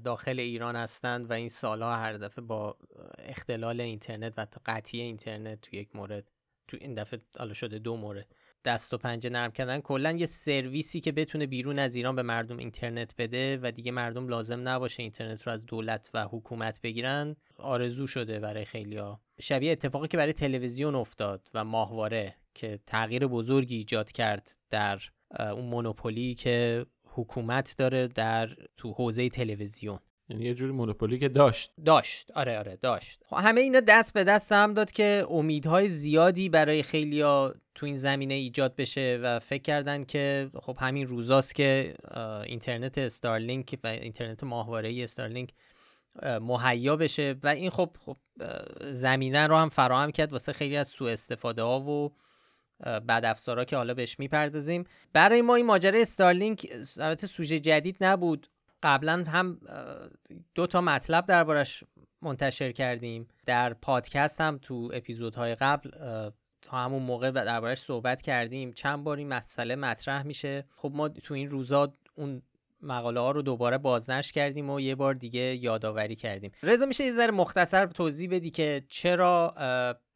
[0.04, 2.76] داخل ایران هستند و این سالها هر دفعه با
[3.18, 6.30] اختلال اینترنت و قطعی اینترنت تو یک مورد
[6.68, 11.00] تو این دفعه حالا شده دو مورد دست و پنجه نرم کردن کلا یه سرویسی
[11.00, 15.42] که بتونه بیرون از ایران به مردم اینترنت بده و دیگه مردم لازم نباشه اینترنت
[15.42, 20.94] رو از دولت و حکومت بگیرن آرزو شده برای خیلیا شبیه اتفاقی که برای تلویزیون
[20.94, 25.00] افتاد و ماهواره که تغییر بزرگی ایجاد کرد در
[25.38, 29.98] اون مونوپولی که حکومت داره در تو حوزه تلویزیون.
[30.30, 31.72] یعنی یه جوری مونوپولی که داشت.
[31.84, 32.30] داشت.
[32.34, 33.22] آره آره داشت.
[33.26, 37.96] خب همه اینا دست به دست هم داد که امیدهای زیادی برای خیلیا تو این
[37.96, 41.94] زمینه ایجاد بشه و فکر کردن که خب همین روزاست که
[42.44, 45.50] اینترنت استارلینک و اینترنت ماهواره استارلینک
[46.40, 48.16] مهیا بشه و این خب, خب
[48.80, 52.12] زمینه رو هم فراهم کرد واسه خیلی از سوء استفاده ها و
[53.00, 54.84] بعد افزارا که حالا بهش می‌پردازیم.
[55.12, 56.66] برای ما این ماجرا استارلینک
[56.96, 58.46] البته سوژه جدید نبود.
[58.82, 59.60] قبلا هم
[60.54, 61.84] دو تا مطلب دربارش
[62.22, 63.28] منتشر کردیم.
[63.46, 65.90] در پادکست هم تو اپیزودهای قبل
[66.62, 68.72] تا همون موقع دربارش صحبت کردیم.
[68.72, 70.64] چند بار این مسئله مطرح میشه.
[70.76, 72.42] خب ما تو این روزا اون
[72.82, 76.52] مقاله ها رو دوباره بازنشر کردیم و یه بار دیگه یادآوری کردیم.
[76.62, 79.54] رضا میشه یه ذره مختصر توضیح بدی که چرا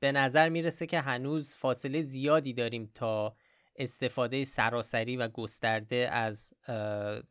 [0.00, 3.36] به نظر می‌رسه که هنوز فاصله زیادی داریم تا
[3.76, 6.54] استفاده سراسری و گسترده از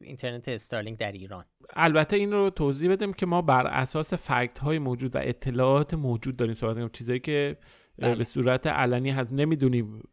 [0.01, 1.45] اینترنت استارلینک در ایران.
[1.75, 6.38] البته این رو توضیح بدیم که ما بر اساس فکت های موجود و اطلاعات موجود
[6.38, 6.89] داریم صحبت کنیم.
[6.93, 7.58] چیزایی که
[7.97, 8.15] بله.
[8.15, 10.03] به صورت علنی هم نمی‌دونیم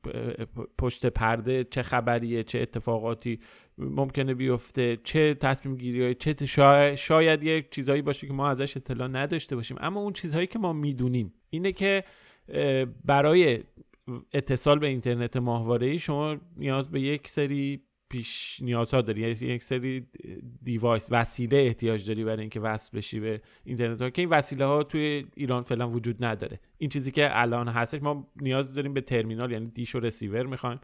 [0.78, 3.40] پشت پرده چه خبریه چه اتفاقاتی
[3.78, 9.08] ممکنه بیفته چه تصمیم گیری چه شاید, شاید یک چیزهایی باشه که ما ازش اطلاع
[9.08, 9.76] نداشته باشیم.
[9.80, 12.04] اما اون چیزهایی که ما می‌دونیم اینه که
[13.04, 13.60] برای
[14.32, 20.06] اتصال به اینترنت ماهواره شما نیاز به یک سری پیش نیازها داری یعنی یک سری
[20.62, 24.82] دیوایس وسیله احتیاج داری برای اینکه وصل بشی به اینترنت ها که این وسیله ها
[24.82, 26.60] توی ایران فعلا وجود نداره.
[26.78, 30.80] این چیزی که الان هستش ما نیاز داریم به ترمینال یعنی دیش و رسیور می‌خوایم.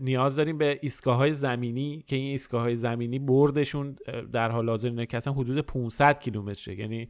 [0.00, 3.96] نیاز داریم به ایستگاه های زمینی که این ایستگاه های زمینی بردشون
[4.32, 6.78] در حال حاضر اینه که اصلا حدود 500 کیلومتره.
[6.78, 7.08] یعنی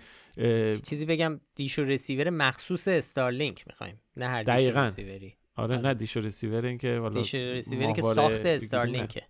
[0.82, 5.34] چیزی بگم دیش و رسیور مخصوص استارلینک می‌خوایم نه هر دیش رسیوری.
[5.56, 9.22] آره نه دیش و رسیور این که دیش و رسیوری که ساخت استارلینکه.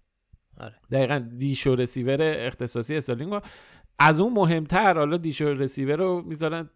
[0.58, 0.74] آره.
[0.90, 3.42] دقیقا دیش و رسیور اختصاصی استارلینک.
[3.98, 6.70] از اون مهمتر حالا دیش و رسیور رو می‌ذارن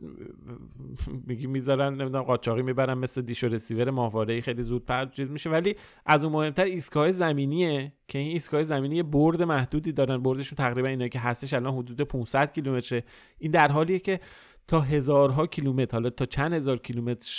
[1.26, 5.50] میگی می‌ذارن نمی‌دونم قاچاقی می‌برن مثل دیش و رسیور ماهواره خیلی زود چیز میشه.
[5.50, 10.22] ولی از اون مهمتر ایستگاه زمینیه که این ایستگاه زمینی برد محدودی دارن.
[10.22, 13.04] بردشون تقریبا اینه که هستش الان حدود 500 کیلومتره.
[13.38, 14.20] این در حالیه که
[14.68, 17.30] تا هزارها کیلومتر حالا تا چند هزار کیلومتر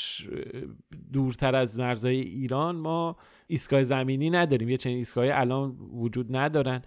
[1.14, 3.18] دورتر از مرزهای ایران ما
[3.48, 4.70] ایستگاه زمینی نداریم.
[4.70, 6.82] یه چنین ایستگاهی الان وجود ندارن.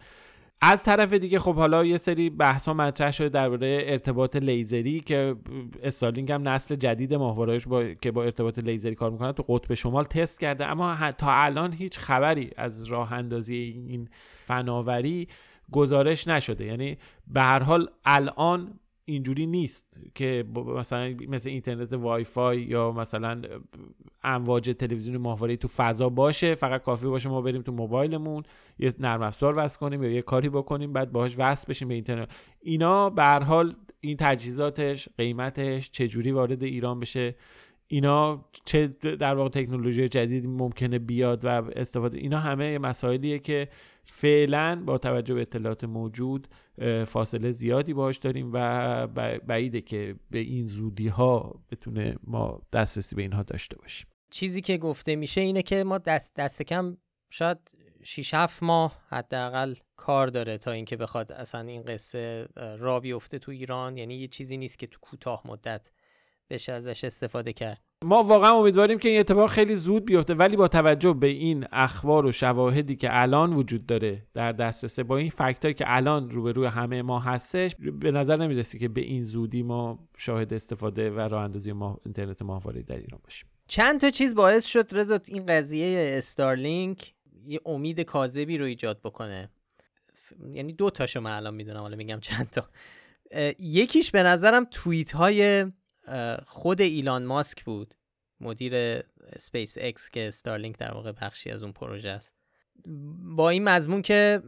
[0.67, 5.37] از طرف دیگه خب حالا یه سری بحث ها مطرح شده درباره ارتباط لیزری که
[5.83, 10.05] استارلینگ هم نسل جدید ماهوارهاش با که با ارتباط لیزری کار می‌کنه تو قطب شمال
[10.05, 10.67] تست کرده.
[10.67, 13.57] اما تا الان هیچ خبری از راه اندازی
[13.89, 14.09] این
[14.45, 15.29] فناوری
[15.73, 16.65] گزارش نشده.
[16.65, 16.97] یعنی
[17.27, 23.43] به هر حال الان اینجوری نیست که مثلا مثل اینترنت وای فای یا مثلا
[24.23, 28.43] امواج تلویزیون ماهواره تو فضا باشه فقط کافی باشه ما بریم تو موبایلمون
[28.79, 32.31] یه نرم افزار وصل کنیم یا یه کاری بکنیم بعد باهاش وصل بشیم به اینترنت.
[32.61, 37.35] اینا به هر حال این تجهیزاتش قیمتش چه جوری وارد ایران بشه
[37.87, 38.87] اینا چه
[39.21, 43.69] در واقع تکنولوژی جدید ممکنه بیاد و استفاده اینا همه مسائلیه که
[44.05, 46.49] فعلا با توجه به اطلاعات موجود
[47.07, 49.07] فاصله زیادی باش داریم و
[49.47, 54.07] بعیده که به این زودی ها بتونه ما دسترسی به اینها داشته باشیم.
[54.31, 56.97] چیزی که گفته میشه اینه که ما دست, دست کم
[57.31, 57.59] شاید
[58.03, 63.53] 6 7 ماه حداقل کار داره تا اینکه بخواد اصلا این قصه را بیفته تو
[63.53, 63.97] ایران.
[63.97, 65.91] یعنی یه چیزی نیست که تو کوتاه مدت
[66.51, 67.81] بشه ازش استفاده کرد.
[68.05, 72.27] ما واقعا امیدواریم که این اتفاق خیلی زود بیفته ولی با توجه به این اخبار
[72.27, 77.03] و شواهدی که الان وجود داره در دسترسه با این فکتایی که الان روبروی همه
[77.03, 81.73] ما هستش به نظر نمی‌رسی که به این زودی ما شاهد استفاده و راه اندازی
[81.73, 87.15] ما اینترنت ماهواره در ایران باشیم؟ چند تا چیز باعث شد رضا این قضیه استارلینک
[87.47, 89.51] یه امید کاذبی رو ایجاد بکنه.
[90.53, 92.69] یعنی دو تاشو من الان می‌دونم حالا میگم چند تا.
[93.59, 95.67] یکیش به نظرم توییت های
[96.47, 97.95] خود ایلان ماسک بود.
[98.41, 99.03] مدیر
[99.39, 102.35] اسپیس ایکس که استارلینک در واقع بخشی از اون پروژه است.
[103.37, 104.43] با این مضمون که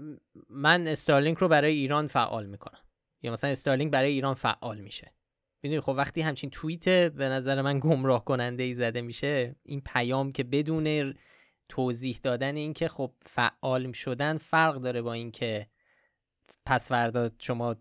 [0.51, 2.81] من استارلینک رو برای ایران فعال می‌کنم.
[3.23, 5.13] یا مثلا استارلینک برای ایران فعال میشه.
[5.63, 10.33] می‌دونی خب وقتی همچین توییت به نظر من گمراه کننده ای زده میشه این پیام
[10.33, 11.15] که بدون
[11.69, 15.67] توضیح دادن اینکه خب فعال شدن فرق داره با اینکه
[16.67, 17.77] پس فردا شما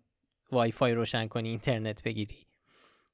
[0.51, 2.47] وای فای روشن کنی اینترنت بگیری.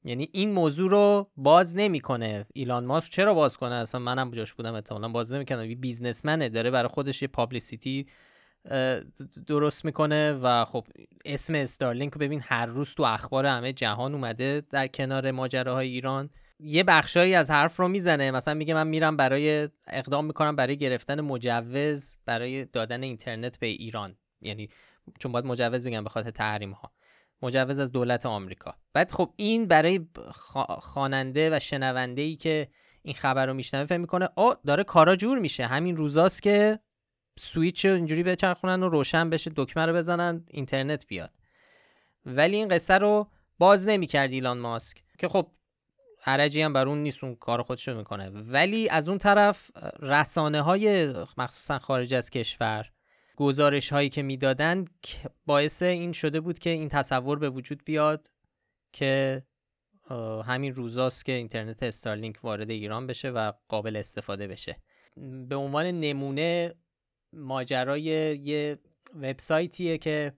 [0.04, 2.46] یعنی این موضوع رو باز نمی‌کنه.
[2.54, 6.72] ایلان ماسک چرا باز کنه؟ اصلا منم جاش بودم احتمالاً باز نمی‌کنه یه بیزنسمنه داره
[6.72, 8.08] برای خودش یه پابلیسیتی
[9.48, 10.88] درست می‌کنه و خب
[11.26, 16.30] اسم استارلینک رو ببین هر روز تو اخبار همه جهان اومده در کنار ماجراهای ایران.
[16.60, 18.32] یه بخشایی از حرف رو می‌زنه.
[18.32, 24.16] مثلا میگه من میرم برای اقدام می‌کنم برای گرفتن مجوز برای دادن اینترنت به ایران.
[24.42, 24.70] یعنی
[25.20, 26.92] چون باید مجوز بگم به خاطر تحریم ها
[27.42, 28.76] مجوز از دولت آمریکا.
[28.94, 30.08] بعد خب این برای
[30.80, 32.68] خواننده و شنونده ای که
[33.02, 35.66] این خبر رو میشنوه فکر می‌کنه آ داره کارا جور میشه.
[35.66, 36.80] همین روزاست که
[37.40, 41.32] سویچ اینجوری بچرخونن و روشن بشه دکمه رو بزنن اینترنت بیاد.
[42.26, 43.28] ولی این قصه رو
[43.60, 45.52] باز نمی‌کرد ایلان ماسک که خب
[46.24, 48.30] حرجی هم بر اون نیست اون کار خودش رو می‌کنه.
[48.30, 52.92] ولی از اون طرف رسانه های مخصوصا خارج از کشور
[53.42, 54.86] گزارش هایی که می‌دادن
[55.46, 58.32] باعث این شده بود که این تصور به وجود بیاد
[58.94, 59.44] که
[60.46, 64.78] همین روزاست که اینترنت استارلینک وارد ایران بشه و قابل استفاده بشه.
[65.50, 66.74] به عنوان نمونه
[67.34, 68.80] ماجرای یه
[69.16, 70.34] وبسایتیه که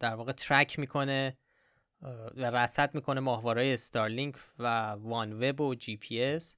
[0.00, 1.36] در واقع track می‌کنه
[2.36, 6.56] و رصد می‌کنه ماهواره استارلینک و OneWeb و جی پی اس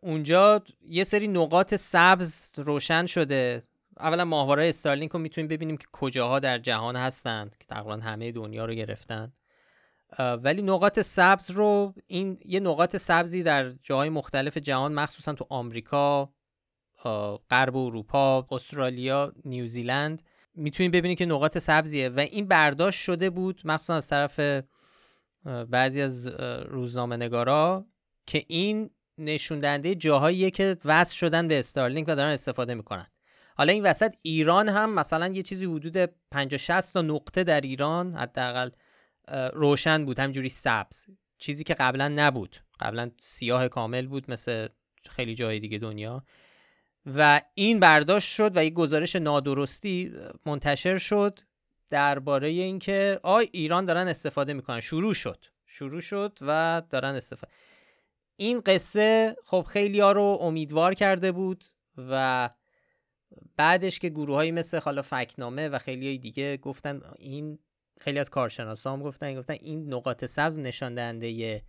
[0.00, 3.62] اونجا یه سری نقاط سبز روشن شده
[4.00, 8.64] اولا ماهواره استارلینک رو می‌تونیم ببینیم که کجاها در جهان هستند که تقریبا همه دنیا
[8.64, 9.32] رو گرفتن.
[10.18, 16.32] ولی نقاط سبز رو این یه نقاط سبزی در جاهای مختلف جهان مخصوصا تو آمریکا
[17.50, 20.22] غرب اروپا استرالیا نیوزیلند
[20.54, 22.08] می‌تونیم ببینیم که نقاط سبزیه.
[22.08, 24.64] و این برداشت شده بود مخصوصا از طرف
[25.70, 26.26] بعضی از
[26.66, 27.86] روزنامه نگارا
[28.26, 33.06] که این نشون دهنده جاهاییه که وصل شدن به استارلینک و دارن استفاده می‌کنن.
[33.58, 35.96] حالا این وسط ایران هم مثلا یه چیزی حدود
[36.30, 38.70] 50 60 تا نقطه در ایران حداقل
[39.52, 40.18] روشن بود.
[40.18, 41.06] همجوری سبز.
[41.38, 42.56] چیزی که قبلا نبود.
[42.80, 44.68] قبلا سیاه کامل بود مثل
[45.08, 46.24] خیلی جای دیگه دنیا.
[47.06, 50.12] و این برداشت شد و یک گزارش نادرستی
[50.46, 51.38] منتشر شد
[51.90, 54.80] درباره اینکه آی ایران دارن استفاده می‌کنن.
[54.80, 55.44] شروع شد.
[55.66, 57.52] شروع شد و دارن استفاده
[58.36, 61.64] این قصه خب خیلی ها رو امیدوار کرده بود
[62.10, 62.50] و
[63.56, 67.58] بعدش که گروههایی مثل حالا فکنامه و خیلی دیگه گفتن این
[68.00, 71.62] خیلی از کارشناسا هم گفتن گفتن این نقاط سبز نشان دهنده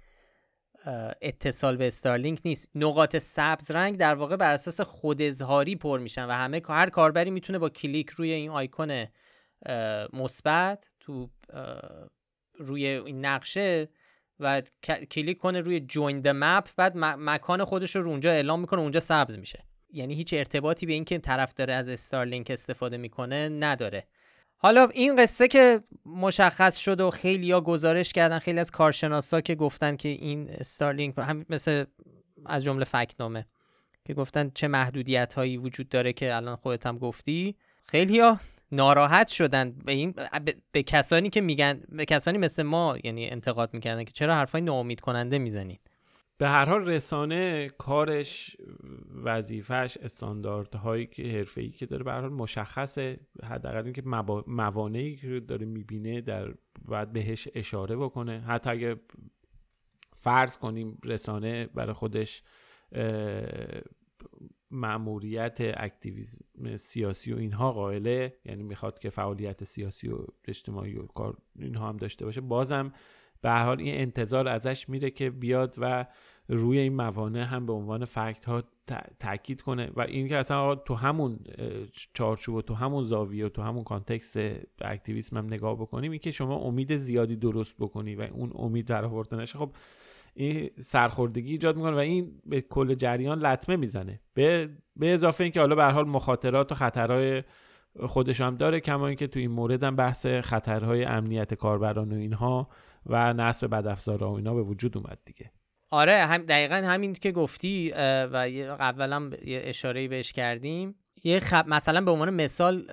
[1.22, 2.69] اتصال به استارلینک نیست.
[2.76, 7.32] نقاط سبز رنگ در واقع بر اساس خود اظهاری پر میشن و همه هر کاربری
[7.32, 9.06] می‌تونه با کلیک روی این آیکون
[10.13, 11.30] مثبت تو
[12.56, 13.89] روی این نقشه
[14.39, 14.62] و
[15.12, 19.38] کلیک کنه روی join the map بعد مکان خودش رو اونجا اعلام می‌کنه اونجا سبز
[19.38, 19.65] میشه.
[19.93, 24.08] یعنی هیچ ارتباطی به اینکه طرف داره از استارلینک استفاده می‌کنه نداره.
[24.58, 29.56] حالا این قصه که مشخص شد و خیلی ها گزارش کردن خیلی از کارشناسا که
[29.56, 31.86] گفتن که این استارلینک هم مثل
[32.45, 33.45] از جمله فکنامه
[34.06, 38.39] که گفتن چه محدودیت هایی وجود داره که الان خودت هم گفتی خیلی ها
[38.71, 40.13] ناراحت شدن به این
[40.71, 44.99] به کسانی که میگن به کسانی مثل ما یعنی انتقاد می‌کردن که چرا حرفای ناامید
[44.99, 45.80] کننده می‌زنید
[46.39, 48.58] به هر حال رسانه کارش
[49.23, 53.19] وظیفش استانداردهایی که حرفه‌ای که داره به هر حال مشخصه.
[53.43, 54.02] حداقل اینکه
[54.47, 56.54] موانعی که داره می‌بینه در
[56.86, 58.39] باید بهش اشاره بکنه.
[58.39, 58.95] حتی اگه
[60.13, 62.43] فرض کنیم رسانه برای خودش
[64.72, 71.38] ماموریت اکتیویسم سیاسی و اینها قائله یعنی می‌خواد که فعالیت سیاسی و اجتماعی و کار
[71.60, 72.91] اینها هم داشته باشه بازم
[73.41, 76.06] به هر حال این انتظار ازش میره که بیاد و
[76.50, 78.64] روی این موانع هم به عنوان فکت ها
[79.20, 81.40] تاکید کنه و این که اصلا تو همون
[82.14, 84.38] چارچوب و تو همون زاویه و تو همون context
[84.82, 89.46] اکتیویسم هم نگاه بکنیم این که شما امید زیادی درست بکنی و اون امید برآورده
[89.46, 89.72] خب
[90.34, 94.20] این سرخوردگی ایجاد می‌کنه و این به کل جریان لطمه می‌زنه.
[94.34, 97.44] به, به اضافه اینکه حالا به حال مخاطرات و خطرهای
[98.00, 102.68] خودش هم داره کما اینکه تو این مورد هم بحث خطرهای امنیت کاربران و اینها
[103.06, 105.52] و نصب بدافزارها و اینا به وجود اومد دیگه.
[105.91, 108.36] آره هم دقیقا همین که گفتی و
[108.80, 110.95] اولا یه اشاره بهش کردیم.
[111.23, 112.88] یه خب مثلا به عنوان مثال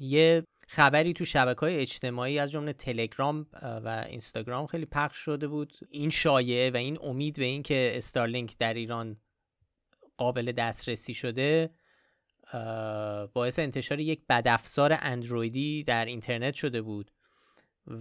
[0.00, 5.72] یه خبری تو شبکه های اجتماعی از جمله تلگرام و اینستاگرام خیلی پخش شده بود.
[5.90, 9.16] این شایعه و این امید به این که استارلینک در ایران
[10.16, 11.70] قابل دسترسی شده
[13.32, 17.10] باعث انتشار یک بدافزار اندرویدی در اینترنت شده بود.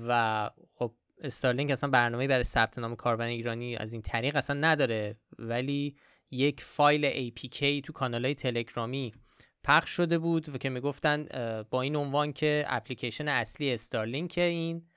[0.08, 5.18] و خب استارلینک اصلا برنامه برای ثبت نام کاربر ایرانی از این طریق اصلا نداره.
[5.40, 5.96] ولی
[6.32, 9.14] یک فایل APK تو کانال های تلگرامی
[9.64, 11.28] پخش شده بود و که می‌گفتن
[11.70, 14.88] با این عنوان که اپلیکیشن اصلی استارلینک این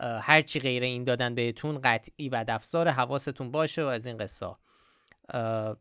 [0.00, 4.56] هرچی غیر این دادن بهتون قطعی بد افزار حواستون باشه و از این قصه.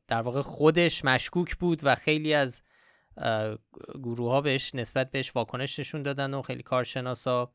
[0.07, 2.63] در واقع خودش مشکوک بود و خیلی از
[3.93, 7.53] گروه ها بهش نسبت بهش واکنش نشون دادن و خیلی کارشناسا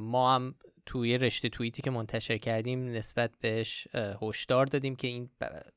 [0.00, 0.54] ما هم
[0.88, 5.30] توی رشته توییتی که منتشر کردیم نسبت بهش هشدار دادیم که این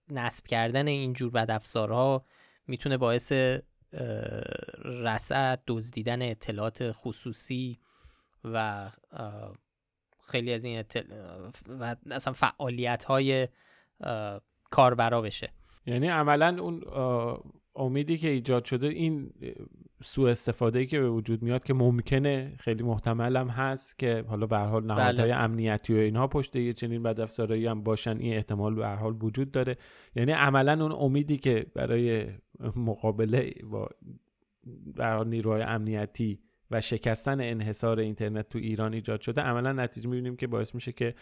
[0.10, 2.26] نصب کردن اینجور بد افزارها
[2.68, 3.34] می‌تونه باعث
[4.86, 7.80] رسد دزدیدن اطلاعات خصوصی
[8.44, 8.90] و
[10.24, 10.84] خیلی از این
[11.68, 13.48] و اصلا فعالیت های
[14.70, 15.50] کاربرا بشه.
[15.86, 16.82] یعنی عملا اون
[17.76, 19.34] امیدی که ایجاد شده این
[20.04, 24.46] سوء استفاده ای که به وجود میاد که ممکنه خیلی محتمل هم هست که حالا
[24.46, 25.36] به هر حال نهادهای بله.
[25.36, 29.52] امنیتی و اینها پشت یه چنین بدافزارایی هم باشن این احتمال به هر حال وجود
[29.52, 29.78] داره
[30.16, 32.28] یعنی عملا اون امیدی که برای
[32.76, 33.90] مقابله با
[34.96, 36.40] برای نیروهای امنیتی
[36.72, 41.16] و شکستن انحصار اینترنت تو ایران ایجاد شده عملا نتیجه می‌بینیم که باعث میشه که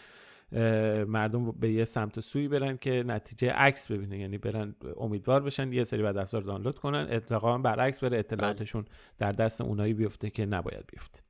[1.08, 5.84] مردم به یه سمت سوی برن که نتیجه عکس ببینه یعنی برن امیدوار بشن یه
[5.84, 7.08] سری بعد افزار دانلود کنن.
[7.10, 8.90] اتفاقا برعکس بره اطلاعاتشون بله.
[9.18, 11.20] در دست اونایی بیفته که نباید بیفته.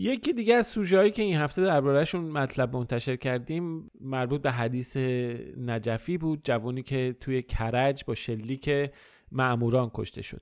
[0.00, 4.96] یکی دیگه از سوژه که این هفته دربارهشون مطلب منتشر کردیم مربوط به حدیث
[5.56, 8.90] نجفی بود جوانی که توی کرج با شلیک
[9.32, 10.40] معموران کشته شد.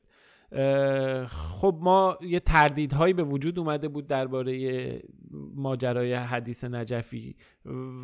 [1.29, 5.03] خب ما یه تردیدهایی به وجود اومده بود درباره
[5.55, 7.37] ماجرای حدیث نجفی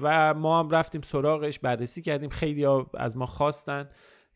[0.02, 2.30] و ما هم رفتیم سراغش بررسی کردیم.
[2.30, 3.88] خیلی از ما خواستن.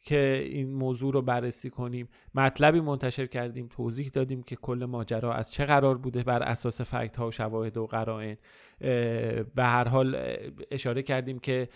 [0.02, 2.08] که این موضوع رو بررسی کنیم.
[2.34, 7.16] مطلبی منتشر کردیم توضیح دادیم که کل ماجرا از چه قرار بوده بر اساس فکت
[7.16, 8.37] ها و شواهد و قرائن.
[9.54, 10.16] به هر حال
[10.70, 11.68] اشاره کردیم که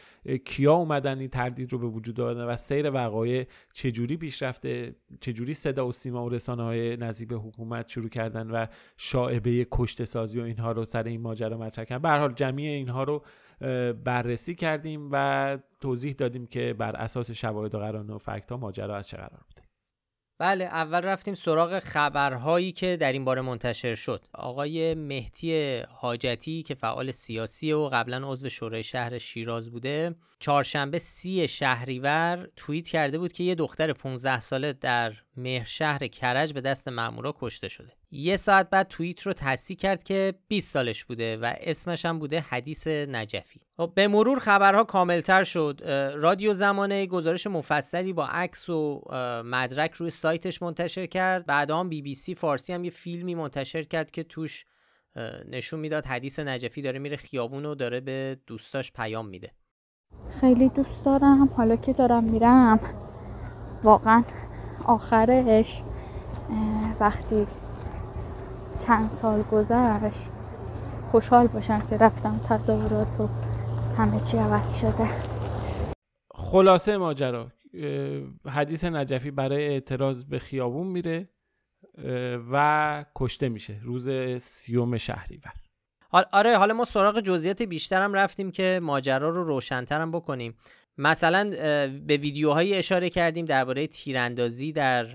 [0.45, 5.55] کیا اومدن این تردید رو به وجود آوردن و سیر وقایع چجوری پیش رفته چجوری
[5.55, 10.43] صدا و سیما و رسانه های نزیب حکومت شروع کردن و شاعبه کشت سازی و
[10.43, 12.03] اینها رو سر این ماجرا مطرح کردن.
[12.03, 13.25] به هر حال جمعی اینها رو
[14.05, 18.97] بررسی کردیم و توضیح دادیم که بر اساس شواهد و قرائن و فکت ها ماجرا
[18.97, 19.63] از چه قرار بوده
[20.43, 24.27] بله اول رفتیم سراغ خبرهایی که در این باره منتشر شد.
[24.35, 31.49] آقای مهدی حاجتی که فعال سیاسی و قبلا عضو شورای شهر شیراز بوده چهارشنبه سی
[31.49, 36.89] شهریور توییت کرده بود که یه دختر 15 ساله در مهر شهر کرج به دست
[36.89, 38.02] مامورا کشته شده.
[38.15, 42.41] یه ساعت بعد توییت رو تصحیح کرد که 20 سالش بوده و اسمش هم بوده
[42.41, 43.61] حدیث نجفی.
[43.77, 45.81] خب، به مرور خبرها کاملتر شد.
[46.15, 49.03] رادیو زمانه گزارش مفصلی با عکس و
[49.45, 51.47] مدرک روی سایتش منتشر کرد.
[51.47, 54.65] بعد هم بی بی سی فارسی هم یه فیلمی منتشر کرد که توش
[55.49, 59.51] نشون می‌داد حدیث نجفی داره میره خیابون و داره به دوستاش پیام میده.
[60.41, 61.49] خیلی دوست دارم.
[61.49, 62.81] حالا که دارم میرم
[63.83, 64.25] واقعا
[64.85, 65.83] آخرش
[67.01, 67.47] وقتی
[68.87, 70.31] چند سال گذشت.
[71.11, 73.29] خوشحال باشم که رفتم تظاهرات و
[73.97, 75.09] همه چی عوض شده.
[76.35, 77.53] خلاصه ماجرا
[78.47, 81.29] حدیث نجفی برای اعتراض به خیابون میره
[82.53, 84.09] و کشته میشه روز
[84.41, 85.53] سیوم شهریور.
[86.33, 90.57] آره حالا ما سراغ جزئیات بیشترم رفتیم که ماجرا رو روشنترم بکنیم.
[90.99, 91.51] مثلا
[92.07, 95.07] به ویدیوهایی اشاره کردیم درباره تیراندازی در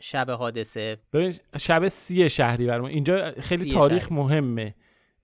[0.00, 0.98] شب حادثه.
[1.12, 2.82] ببین شب سی شهریور.
[2.82, 4.74] اینجا خیلی تاریخ مهمه.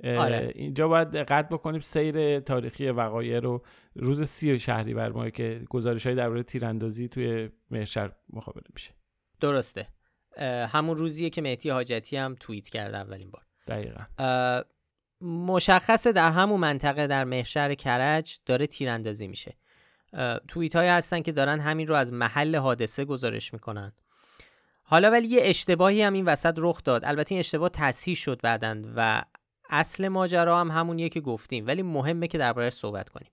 [0.05, 0.53] آره.
[0.55, 3.63] اینجا باید دقت بکنیم سیر تاریخی وقایع رو.
[3.95, 8.91] روز سی شهریور ماه که گزارش های درباره تیراندازی توی مهشر مخابره میشه.
[9.41, 9.89] درسته.
[10.69, 13.43] همون روزیه که مهدی حاجتی هم توییت کرده اولین بار.
[13.67, 14.05] دقیقا.
[15.21, 19.57] مشخصه در همون منطقه در مهشر کرج داره تیراندازی میشه.
[20.49, 23.93] توییت های هستن که دارن همین رو از محل حادثه گزارش می‌کنن.
[24.83, 27.05] حالا ولی یه اشتباهی هم این وسط رخ داد.
[27.05, 29.23] البته این اشتباه تصحیح شد بعدن و
[29.71, 31.67] اصل ماجرا هم همونیه که گفتیم.
[31.67, 33.31] ولی مهمه که دربارهش صحبت کنیم.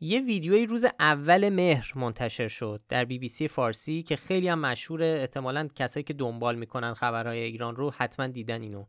[0.00, 4.58] یه ویدیوی روز اول مهر منتشر شد در بی بی سی فارسی که خیلی هم
[4.58, 8.84] مشهوره احتمالا کسایی که دنبال می‌کنن خبرهای ایران رو حتما دیدن اینو.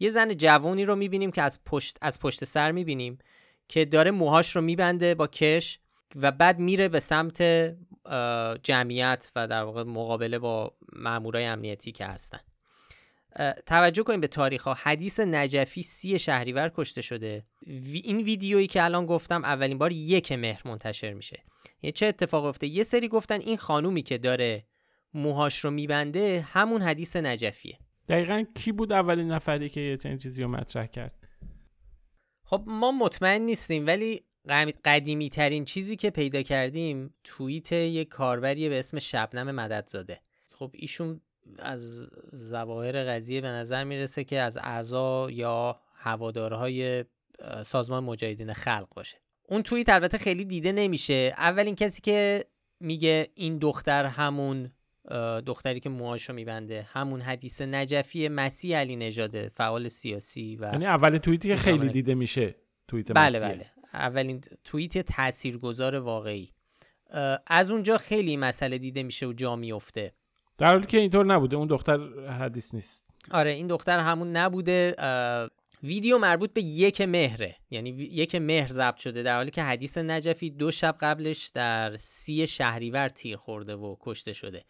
[0.00, 3.18] یه زن جوانی رو می‌بینیم که از پشت از پشت سر می‌بینیم
[3.68, 5.78] که داره موهاش رو میبنده با کش.
[6.16, 7.42] و بعد میره به سمت
[8.62, 12.40] جمعیت و در واقع مقابله با مامورای امنیتی که هستن.
[13.66, 14.74] توجه کنیم به تاریخ ها.
[14.74, 17.46] حدیث نجفی سی شهریور کشته شده.
[17.92, 21.42] این ویدیویی که الان گفتم اولین بار یک مهر منتشر میشه.
[21.82, 24.64] یه چه اتفاق افته یه سری گفتن این خانومی که داره
[25.14, 27.78] موهاش رو میبنده همون حدیث نجفیه.
[28.08, 31.14] دقیقا کی بود اولین نفری که یه چنین چیزی رو مطرح کرد؟
[32.44, 34.24] خب ما مطمئن نیستیم ولی
[34.84, 40.20] قدیمی ترین چیزی که پیدا کردیم توییت یک کاربری به اسم شبنم مددزاده.
[40.50, 41.20] خب ایشون
[41.58, 47.04] از زواهر قضیه به نظر می‌رسه که از اعضا یا هوادارهای
[47.64, 49.18] سازمان مجاهدین خلق باشه.
[49.48, 51.34] اون توییت البته خیلی دیده نمیشه.
[51.38, 52.44] اولین کسی که
[52.80, 54.72] میگه این دختر همون
[55.46, 61.18] دختری که موهاشو میبنده همون حدیث نجفی مسیح علی نژاده فعال سیاسی و یعنی اول
[61.18, 62.54] توییتی که خیلی دیده میشه
[62.88, 63.66] توییت بله بله.
[63.94, 66.52] اولین توییت تاثیرگذار واقعی.
[67.46, 70.12] از اونجا خیلی مسئله دیده میشه و جا میفته.
[70.58, 73.06] در حالی که اینطور نبوده اون دختر حدیث نیست.
[73.30, 74.94] آره این دختر همون نبوده.
[75.82, 77.56] ویدیو مربوط به یک مهره.
[77.70, 82.46] یعنی یک مهر ضبط شده در حالی که حدیث نجفی دو شب قبلش در سی
[82.46, 84.64] شهریور تیر خورده و کشته شده.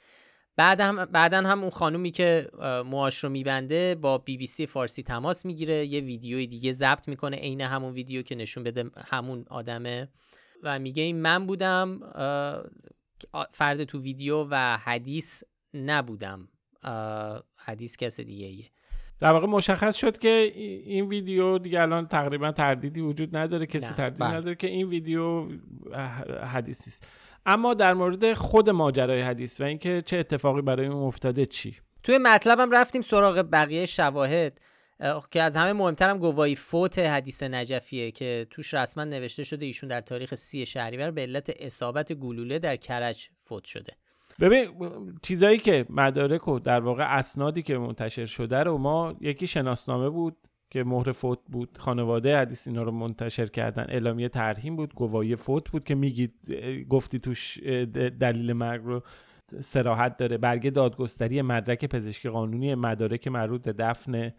[0.56, 2.48] بعد هم بعدا هم اون خانومی که
[2.86, 7.36] موهاش رو میبنده با بی بی سی فارسی تماس می‌گیره یه ویدیوی دیگه ضبط می‌کنه
[7.36, 10.08] عین همون ویدیو که نشون بده همون آدمه
[10.62, 12.00] و میگه این من بودم
[13.50, 15.42] فرد تو ویدیو و حدیث
[15.74, 16.48] نبودم.
[17.56, 18.64] حدیث کس دیگه ایه.
[19.20, 20.52] در واقع مشخص شد که
[20.86, 24.34] این ویدیو دیگه الان تقریبا تردیدی وجود نداره کسی تردید بله.
[24.34, 25.48] نداره که این ویدیو
[26.52, 27.08] حدیثی است
[27.46, 32.18] اما در مورد خود ماجرای حدیث و اینکه چه اتفاقی برای اون افتاده چی؟ توی
[32.18, 34.60] مطلبم رفتیم سراغ بقیه شواهد
[35.30, 40.00] که از همه مهمترم گواهی فوت حدیث نجفیه که توش رسما نوشته شده ایشون در
[40.00, 43.92] تاریخ سی شهریور به علت اصابت گلوله در کرج فوت شده.
[44.40, 44.68] ببین
[45.22, 50.36] چیزایی که مدارک و در واقع اسنادی که منتشر شده رو ما یکی شناسنامه بود
[50.72, 51.78] که مهر فوت بود.
[51.78, 53.86] خانواده حدیث اینا رو منتشر کردن.
[53.88, 56.34] اعلامیه ترهیم بود گواهی فوت بود که میگید
[56.88, 57.58] گفتی توش
[58.20, 59.02] دلیل مرگ رو
[59.60, 60.38] سراحت داره.
[60.38, 64.32] برگه دادگستری مدرک پزشکی قانونی مدارک مربوط به دفن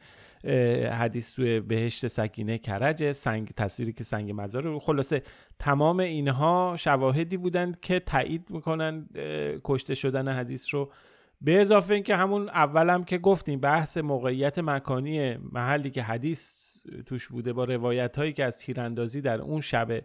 [0.92, 3.12] حدیث توی بهشت سکینه کرج.
[3.12, 5.24] سنگ تصویری که سنگ مزار خلاصه
[5.60, 9.10] تمام اینها شواهدی بودند که تایید می‌کنن
[9.64, 10.92] کشته شدن حدیث رو.
[11.44, 16.74] به اضافه اینکه همون اولم که گفتیم بحث موقعیت مکانی محلی که حدیث
[17.06, 20.02] توش بوده با روایت هایی که از تیراندازی در اون شب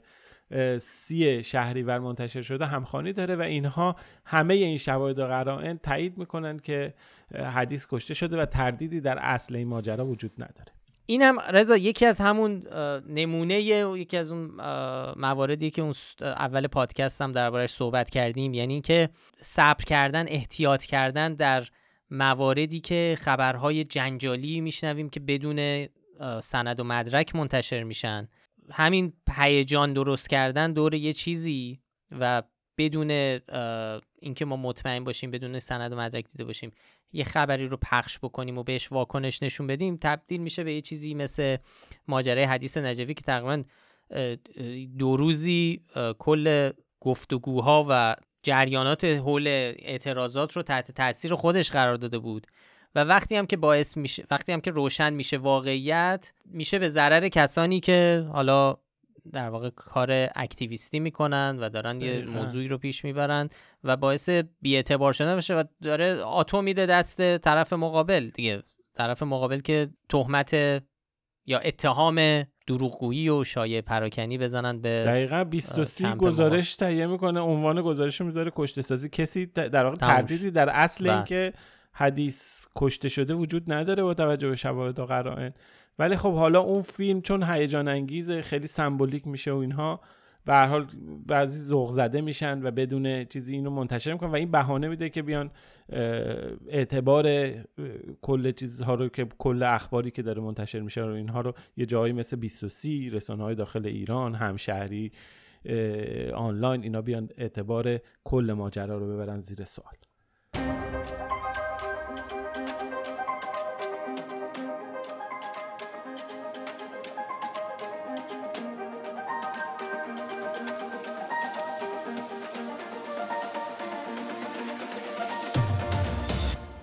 [0.79, 6.59] سی شهریور منتشر شده همخوانی داره و اینها همه این شواهد و قرائن تایید می‌کنن
[6.59, 6.95] که
[7.35, 10.78] حدیث کشته شده و تردیدی در اصل این ماجرا وجود نداره.
[11.11, 12.67] این هم رضا یکی از همون
[13.07, 14.41] نمونه یکی از اون
[15.17, 18.55] مواردی که اون اول پادکست هم دربارش صحبت کردیم.
[18.55, 19.09] یعنی اینکه
[19.41, 21.67] صبر کردن احتیاط کردن در
[22.11, 25.89] مواردی که خبرهای جنجالی میشنویم که بدون
[26.41, 28.29] سند و مدرک منتشر میشن.
[28.73, 31.81] همین هیجان درست کردن دور یه چیزی
[32.21, 32.43] و
[32.79, 33.11] بدون
[34.21, 36.73] اینکه ما مطمئن باشیم بدون سند و مدرک دیده باشیم.
[37.13, 41.15] یه خبری رو پخش بکنیم و بهش واکنش نشون بدیم تبدیل میشه به یه چیزی
[41.15, 41.57] مثل
[42.09, 43.65] ماجرای حدیث نجوی که تقریبا
[44.99, 45.83] دو روزی
[46.19, 49.47] کل گفتگوها و جریانات حول
[49.79, 52.47] اعتراضات رو تحت تاثیر خودش قرار داده بود
[52.95, 57.29] و وقتی هم که باعث میشه وقتی هم که روشن میشه واقعیت میشه به ضرر
[57.29, 58.77] کسانی که حالا
[59.33, 63.49] در واقع کار اکتیویستی می‌کنن و دارن یه موضوعی رو پیش می‌برن
[63.85, 68.63] و باعث بیاعتبار شدن بشه و داره آتو میده دست طرف مقابل دیگه.
[68.95, 70.55] طرف مقابل که تهمت
[71.47, 78.21] یا اتهام دروغگویی و شایع پراکنی بزنن به دقیقا 23 گزارش تهیه می‌کنه عنوان گزارش
[78.21, 79.09] رو می‌ذاره کشته سازی.
[79.09, 81.17] کسی در واقع تردیدی در اصل بله.
[81.17, 81.53] اینکه
[81.93, 85.53] حدیث کشته شده وجود نداره با توجه به شواهد و قرائن.
[85.99, 90.01] ولی خب حالا اون فیلم چون هیجان انگیزه خیلی سمبولیک میشه و اینها
[90.45, 90.87] به هر حال
[91.27, 95.23] بعضی ذوق زده میشن و بدون چیزی اینو منتشر می‌کنن و این بهانه میده که
[95.23, 95.51] بیان
[96.69, 97.51] اعتبار
[98.23, 102.13] کل چیزها رو که کل اخباری که داره منتشر میشه رو اینها رو یه جایی
[102.13, 105.13] مثل 23 رسانه های داخل ایران همشهری
[106.35, 109.95] آنلاین اینا بیان اعتبار کل ماجرا رو ببرن زیر سوال.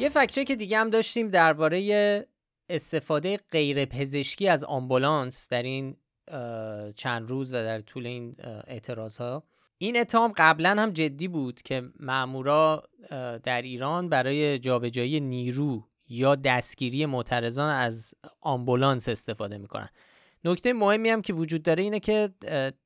[0.05, 2.27] یه فکچه که دیگه هم داشتیم درباره
[2.69, 5.97] استفاده غیر پزشکی از آمبولانس در این
[6.95, 8.35] چند روز و در طول این
[8.67, 9.43] اعتراض ها
[9.77, 12.83] این اتهام قبلا هم جدی بود که مامورا
[13.43, 19.89] در ایران برای جابجایی نیرو یا دستگیری معترضان از آمبولانس استفاده می‌کنن.
[20.43, 22.29] نکته مهمی هم که وجود داره اینه که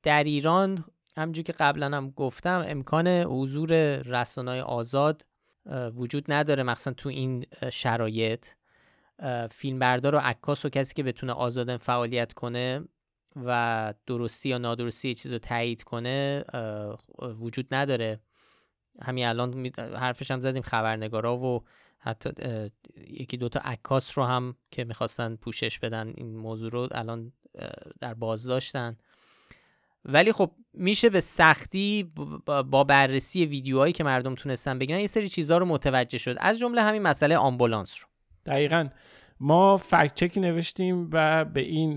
[0.02, 0.84] در ایران
[1.16, 5.26] همونجور که قبلا هم گفتم امکان حضور رسانه‌های آزاد
[5.94, 8.46] وجود نداره مخصوصا تو این شرایط.
[9.50, 12.84] فیلمبردار و عکاس و کسی که بتونه آزادن فعالیت کنه
[13.36, 16.44] و درستی یا نادرستی چیز رو تایید کنه
[17.18, 18.20] وجود نداره.
[19.02, 21.64] همین الان حرفش هم زدیم خبرنگارا و
[21.98, 22.30] حتی
[22.96, 27.32] یکی دوتا عکاس رو هم که می‌خواستن پوشش بدن این موضوع رو الان
[28.00, 28.96] در بازداشتن.
[30.04, 32.12] ولی خب میشه به سختی
[32.46, 36.36] با بررسی ویدیوهایی که مردم تونستن بگیرن یه سری چیزها رو متوجه شد.
[36.40, 38.06] از جمله همین مسئله آمبولانس رو.
[38.46, 38.88] دقیقا.
[39.40, 41.96] ما فکت چکی نوشتیم و به این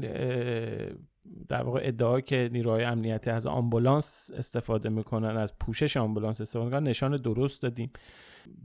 [1.49, 6.83] در واقع ادعا که نیروهای امنیتی از آمبولانس استفاده می‌کنن از پوشش آمبولانس استفاده می‌کنن
[6.83, 7.91] نشان درست دادیم.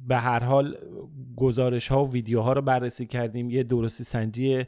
[0.07, 0.79] به هر حال
[1.37, 3.51] گزارش ها و ویدیوها رو بررسی کردیم.
[3.51, 4.67] یه درستی سنجی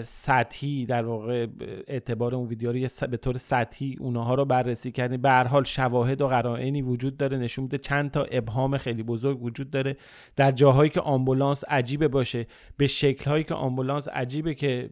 [0.00, 1.46] سطحی در واقع
[1.88, 5.22] اعتبار اون ویدیو رو به طور سطحی اونها رو بررسی کردیم.
[5.22, 7.38] به هر حال شواهد و قرائنی وجود داره.
[7.38, 9.96] نشون میده چند تا ابهام خیلی بزرگ وجود داره.
[10.36, 12.46] در جاهایی که آمبولانس عجیبه باشه
[12.76, 14.90] به شکلهایی که آمبولانس عجیبه که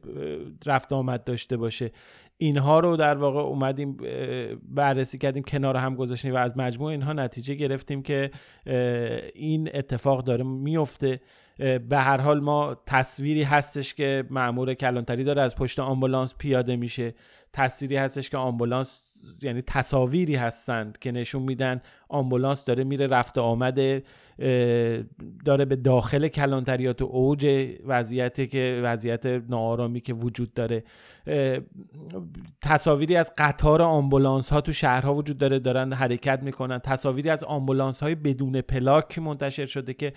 [0.66, 1.90] رفت آمد داشته باشه.
[2.36, 3.96] اینها رو در واقع اومدیم
[4.68, 8.30] بررسی کردیم کنار هم گذاشتیم و از مجموع اینها نتیجه گرفتیم که
[9.34, 11.20] این اتفاق داره میفته
[11.58, 17.14] به هر حال ما تصویری هستش که مأمور کلانتری داره از پشت آمبولانس پیاده میشه.
[17.54, 24.02] تصویری هستش که آمبولانس یعنی تصاویری هستند که نشون میدن آمبولانس داره میره رفت آمده
[25.44, 30.84] داره به داخل کلانتریات و اوج وضعیتی که وضعیت ناآرامی که وجود داره.
[32.62, 36.78] تصاویری از قطار آمبولانس ها تو شهرها وجود داره دارن حرکت می‌کنن.
[36.78, 40.12] تصاویری از آمبولانس های بدون پلاک منتشر شده که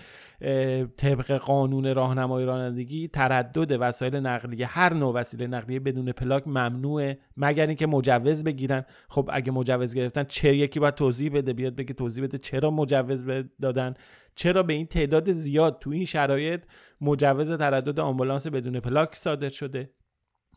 [0.96, 7.66] طبق قانون راهنمایی رانندگی تردد وسایل نقلیه هر نوع وسیله نقلیه بدون پلاک ممنوعه مگر
[7.66, 8.84] اینکه مجوز بگیرن.
[9.08, 13.24] خب اگه مجوز گرفتن چه یکی باید توضیح بده؟ بیاد بگه توضیح بده چرا مجوز
[13.62, 13.94] دادن؟
[14.34, 16.62] چرا به این تعداد زیاد تو این شرایط
[17.00, 19.90] مجوز تردد آمبولانس بدون پلاک صادر شده؟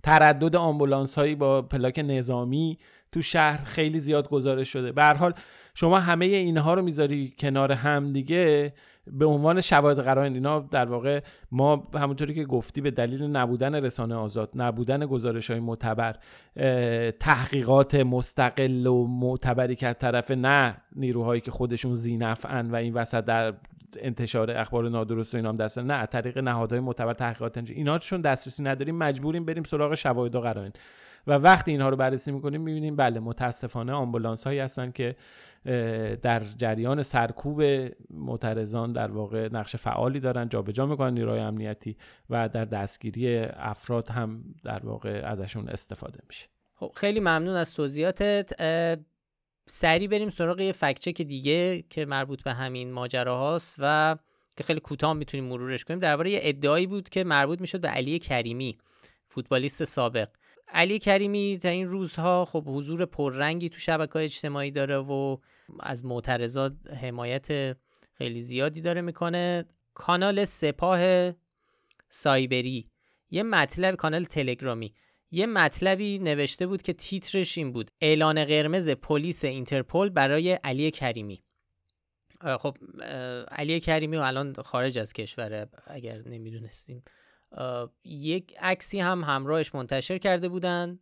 [0.03, 2.77] تردد آمبولانس هایی با پلاک نظامی
[3.11, 4.91] تو شهر خیلی زیاد گزارش شده.
[4.91, 5.33] به حال
[5.73, 8.73] شما همه اینها رو می‌ذاری کنار هم دیگه
[9.07, 14.15] به عنوان شواهد قرائن اینا در واقع ما همونطوری که گفتی به دلیل نبودن رسانه
[14.15, 16.15] آزاد نبودن گزارش های معتبر
[17.19, 23.25] تحقیقات مستقل و معتبری که از طرف نه نیروهایی که خودشون زینفعن و این وسط
[23.25, 23.53] در
[23.99, 28.63] انتشار اخبار نادرست و اینا هم دست نه طریق نهادهای معتبر تحقیقات اینا چون دسترسی
[28.63, 30.71] نداریم مجبوریم بریم سراغ شواهد و قرائن.
[31.27, 35.15] و وقتی اینها رو بررسی می‌کنیم می‌بینیم بله متاسفانه آمبولانس هایی هستن که
[36.21, 37.63] در جریان سرکوب
[38.09, 41.97] معترضان در واقع نقش فعالی دارن جابجا می‌کنن نیروهای امنیتی
[42.29, 46.45] و در دستگیری افراد هم در واقع ازشون استفاده میشه.
[46.75, 48.51] خب خیلی ممنون از توضیحاتت.
[49.67, 54.15] سریع بریم سراغ یه فکچک دیگه که مربوط به همین ماجراهاست و
[54.57, 55.99] که خیلی کوتاه می‌تونیم مرورش کنیم.
[55.99, 58.77] درباره یه ادعایی بود که مربوط می‌شد به علی کریمی
[59.27, 60.27] فوتبالیست سابق.
[60.73, 65.37] علی کریمی تا این روزها خب حضور پررنگی تو شبکه اجتماعی داره و
[65.79, 67.77] از معترضات حمایت
[68.13, 69.65] خیلی زیادی داره می‌کنه.
[69.93, 71.31] کانال سپاه
[72.09, 72.89] سایبری.
[73.29, 74.93] یه مطلب کانال تلگرامی.
[75.31, 77.91] یه مطلبی نوشته بود که تیترش این بود.
[78.01, 81.43] اعلان قرمز پلیس اینترپل برای علی کریمی.
[82.59, 82.77] خب
[83.51, 87.03] علی کریمی و الان خارج از کشوره اگر نمی‌دونستیم.
[88.03, 90.99] یک عکسی هم همراهش منتشر کرده بودن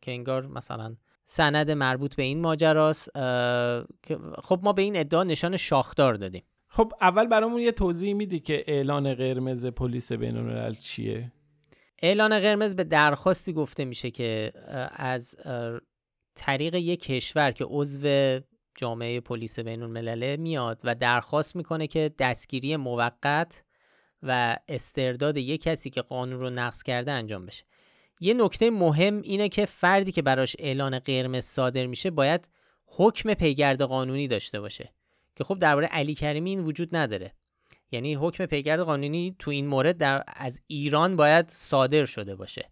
[0.00, 3.10] که انگار مثلا سند مربوط به این ماجراست
[4.42, 6.44] خب ما به این ادعا نشان شاخدار دادیم.
[6.68, 11.32] خب اول برامون یه توضیح میدی که اعلان قرمز پلیس بین چیه؟
[12.02, 14.52] اعلان قرمز به درخواستی گفته میشه که
[14.92, 15.36] از
[16.34, 18.40] طریق یک کشور که عضو
[18.74, 23.64] جامعه پلیس بین الملله میاد و درخواست می‌کنه که دستگیری موقت
[24.24, 27.64] و استرداد یک کسی که قانون رو نقض کرده انجام بشه.
[28.20, 32.48] یه نکته مهم اینه که فردی که براش اعلان قرمز صادر میشه باید
[32.86, 34.92] حکم پیگرد قانونی داشته باشه
[35.36, 37.32] که خب درباره علی کریمی این وجود نداره.
[37.92, 42.70] یعنی حکم پیگرد قانونی تو این مورد در از ایران باید صادر شده باشه.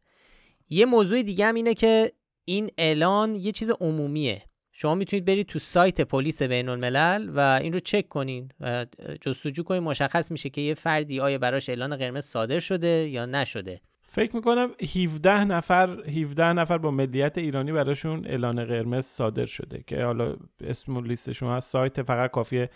[0.68, 2.12] یه موضوع دیگه هم اینه که
[2.44, 4.42] این اعلان یه چیز عمومیه.
[4.74, 8.86] شما می‌تونید برید تو سایت پلیس بین الملل و این رو چک کنین و
[9.20, 13.80] جستجو کنید مشخص میشه که یه فردی آیا براش اعلان قرمز صادر شده یا نشده.
[14.02, 20.04] فکر می‌کنم 17 نفر 17 نفر با ملیت ایرانی براشون اعلان قرمز صادر شده که
[20.04, 21.70] حالا اسم و لیستشون هست.
[21.70, 22.70] سایت فقط کافیه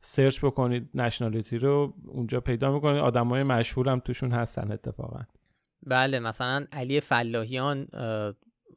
[0.00, 2.98] سرچ بکنید nationality رو اونجا پیدا می‌کنید.
[3.00, 5.20] آدمای مشهورم توشون هستن اتفاقا.
[5.86, 7.88] بله مثلا علی فلاحیان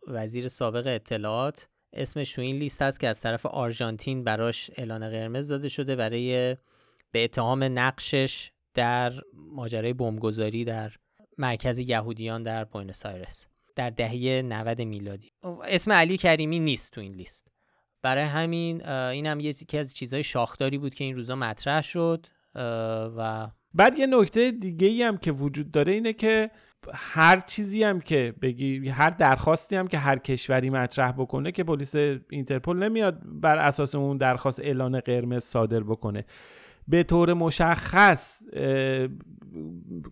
[0.07, 5.47] وزیر سابق اطلاعات اسمش تو این لیست هست که از طرف آرژانتین براش اعلان قرمز
[5.47, 6.57] داده شده برای
[7.11, 10.91] به اتهام نقشش در ماجرای بمبگذاری در
[11.37, 15.31] مرکز یهودیان در بوینس آیرس در دهه 90 میلادی.
[15.63, 17.47] اسم علی کریمی نیست تو این لیست.
[18.01, 22.25] برای همین این هم یکی از چیزهای شاخداری بود که این روزا مطرح شد
[23.17, 26.51] و بعد یه نکته دیگه ای هم که وجود داره اینه که
[26.93, 31.95] هر چیزی هم که بگی هر درخواستی هم که هر کشوری مطرح بکنه که پلیس
[32.29, 36.25] اینترپل نمیاد بر اساس اون درخواست اعلان قرمز صادر بکنه.
[36.87, 38.43] به طور مشخص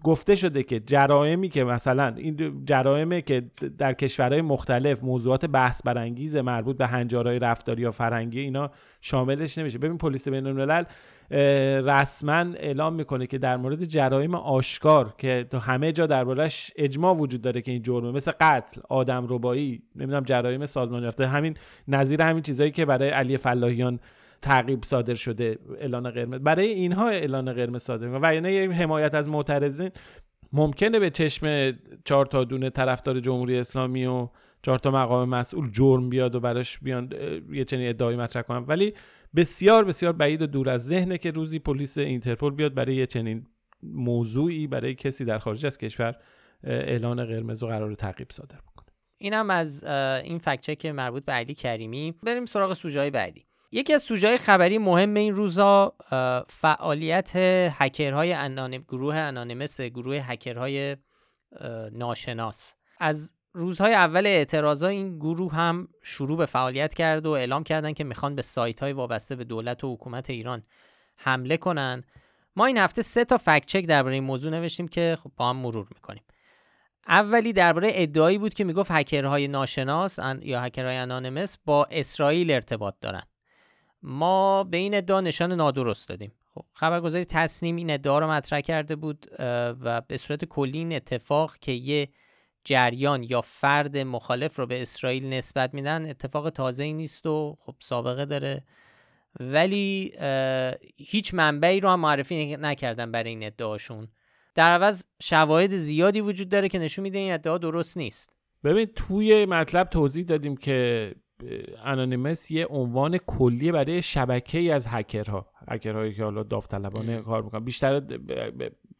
[0.03, 6.36] گفته شده که جرائمی که مثلا این جرائمی که در کشورهای مختلف موضوعات بحث برانگیز
[6.36, 9.78] مربوط به هنجارهای رفتاری یا فرنگی اینا شاملش نمیشه.
[9.78, 10.84] ببین پلیس بین الملل
[11.32, 17.41] رسما اعلام می‌کنه که در مورد جرایم آشکار که تو همه جا دربارش اجماع وجود
[17.41, 21.57] داره که این جرمه مثل قتل آدم ربایی نمی‌دونم جرایم سازمان یافته همین
[21.88, 23.99] نظیر همین چیزایی که برای علی فلاحیان
[24.41, 26.39] تعقیب صادر شده اعلان قرمز.
[26.39, 29.91] برای اینها اعلان قرمز صادر و یعنی حمایت از معترضین.
[30.53, 31.73] ممکنه به چشم
[32.05, 34.28] چهار تا دونه طرفدار جمهوری اسلامی و
[34.61, 37.09] چهار تا مقام مسئول جرم بیاد و براش بیان
[37.51, 38.65] یه چنین ادعایی مطرح کنن.
[38.67, 38.93] ولی
[39.38, 43.47] بسیار بسیار بعید و دور از ذهنه که روزی پلیس اینترپل بیاد برای یه چنین
[43.83, 46.15] موضوعی برای کسی در خارج از کشور
[46.63, 48.88] اعلان قرمز و قرار تعقیب صادر بکنه.
[49.17, 49.83] اینم از
[50.23, 52.15] این فکچک مربوط به علی کریمی.
[52.23, 53.45] بریم سراغ سوژه بعدی.
[53.71, 55.95] یکی از سوژه خبری مهم این روزا
[56.47, 57.31] فعالیت
[57.71, 60.97] هکرهای انانیم گروه انانیمس گروه هکرهای
[61.91, 62.75] ناشناس.
[62.99, 68.03] از روزهای اول اعتراضا این گروه هم شروع به فعالیت کرد و اعلام کردن که
[68.03, 70.64] می‌خوان به سایت های وابسته به دولت و حکومت ایران
[71.16, 72.03] حمله کنن.
[72.55, 75.58] ما این هفته سه تا فکت چک درباره این موضوع نوشتیم که خب با هم
[75.58, 76.24] مرور می‌کنیم.
[77.08, 83.24] اولی درباره ادعایی بود که می‌گفت هکرهای ناشناس یا هکرهای انانیمس با اسرائیل ارتباط دارن.
[84.03, 86.32] ما به این ادعا نشان نادرست دادیم.
[86.53, 89.28] خب خبرگزاری تصنیم این ادعا رو مطرح کرده بود
[89.82, 92.10] و به صورت کلی این اتفاق که یه
[92.68, 97.76] جریان یا فرد مخالف رو به اسرائیل نسبت میدن اتفاق تازه ای نیست و خب
[97.80, 98.63] سابقه داره.
[99.39, 100.13] ولی
[100.97, 104.07] هیچ منبعی رو هم معرفی نکردن برای این ادعاشون.
[104.55, 108.34] در عوض شواهد زیادی وجود داره که نشون میده این ادعا درست نیست.
[108.63, 111.15] ببین توی مطلب توضیح دادیم که
[111.84, 117.63] انانیمس یه عنوان کلی برای شبکه ای از هکرها هکرهایی که حالا داوطلبانه کار می‌کنن.
[117.63, 118.01] بیشتر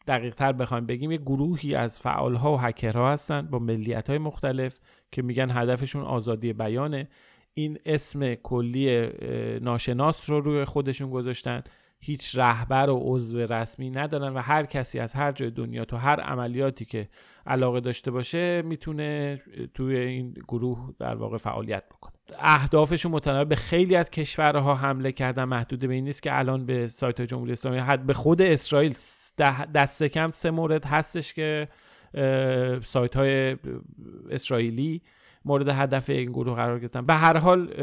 [0.08, 4.78] دقیق تر بخوایم بگیم یه گروهی از فعالها و هکرها هستن با ملیت های مختلف
[5.12, 7.08] که میگن هدفشون آزادی بیانه.
[7.54, 9.08] این اسم کلی
[9.60, 11.62] ناشناس رو روی خودشون گذاشتن.
[12.00, 16.20] هیچ رهبر و عضو رسمی ندارن و هر کسی از هر جای دنیا تو هر
[16.20, 17.08] عملیاتی که
[17.46, 19.40] علاقه داشته باشه می‌تونه
[19.74, 22.17] توی این گروه در واقع فعالیت بکنه.
[22.38, 23.44] اهدافشون متنوع.
[23.44, 27.52] به خیلی از کشورها حمله کردن محدود به این نیست که الان به سایت جمهوری
[27.52, 28.94] اسلامی حد به خود اسرائیل
[29.74, 31.68] دست کم سه مورد هستش که
[32.82, 33.56] سایت های
[34.30, 35.02] اسرائیلی
[35.44, 37.06] مورد هدف این گروه قرار گرفتن.
[37.06, 37.74] به هر حال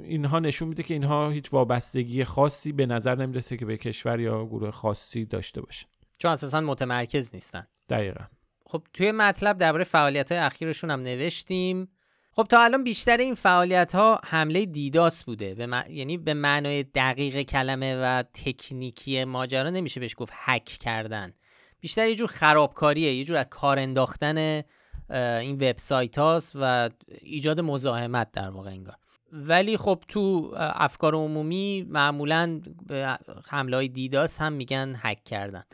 [0.00, 4.46] اینها نشون میده که اینها هیچ وابستگی خاصی به نظر نمی‌رسه که به کشور یا
[4.46, 5.86] گروه خاصی داشته باشه.
[6.18, 7.66] چون اساسا متمرکز نیستن.
[7.88, 8.24] دقیقا.
[8.66, 11.88] خب توی مطلب درباره فعالیت های اخیرشون هم نوشتیم.
[12.36, 15.54] خب تا الان بیشتر این فعالیت ها حمله دیداس بوده.
[15.54, 21.32] به یعنی به معنای دقیق کلمه و تکنیکی ماجرا نمیشه بهش گفت هک کردن.
[21.80, 24.62] بیشتر یه جور خرابکاریه یه جور از کار انداختن
[25.10, 28.96] این وبسایت هاست و ایجاد مزاحمت در واقع انگار.
[29.32, 33.18] ولی خب تو افکار عمومی معمولا به
[33.48, 35.64] حمله های دیداس هم میگن هک کردن.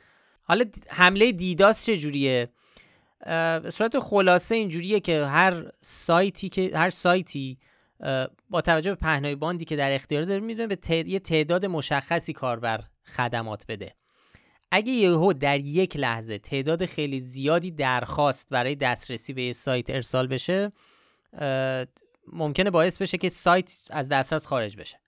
[0.43, 2.49] حالا حمله دیداس چجوریه
[3.63, 7.59] به صورت خلاصه اینجوریه که هر سایتی که هر سایتی
[8.51, 12.85] با توجه به پهنای باندی که در اختیار داره می‌دونه به یه تعداد مشخصی کاربر
[13.05, 13.95] خدمات بده.
[14.71, 20.27] اگه یهو در یک لحظه تعداد خیلی زیادی درخواست برای دسترسی به یه سایت ارسال
[20.27, 20.73] بشه
[22.33, 25.01] ممکنه باعث بشه که سایت از دسترس خارج بشه.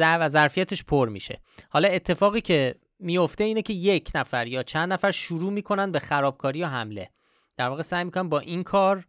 [0.00, 1.40] و ظرفیتش پر میشه.
[1.68, 6.58] حالا اتفاقی که میفته اینه که یک نفر یا چند نفر شروع می‌کنن به خرابکاری
[6.58, 7.10] یا حمله.
[7.56, 9.06] در واقع سعی می‌کنن با این کار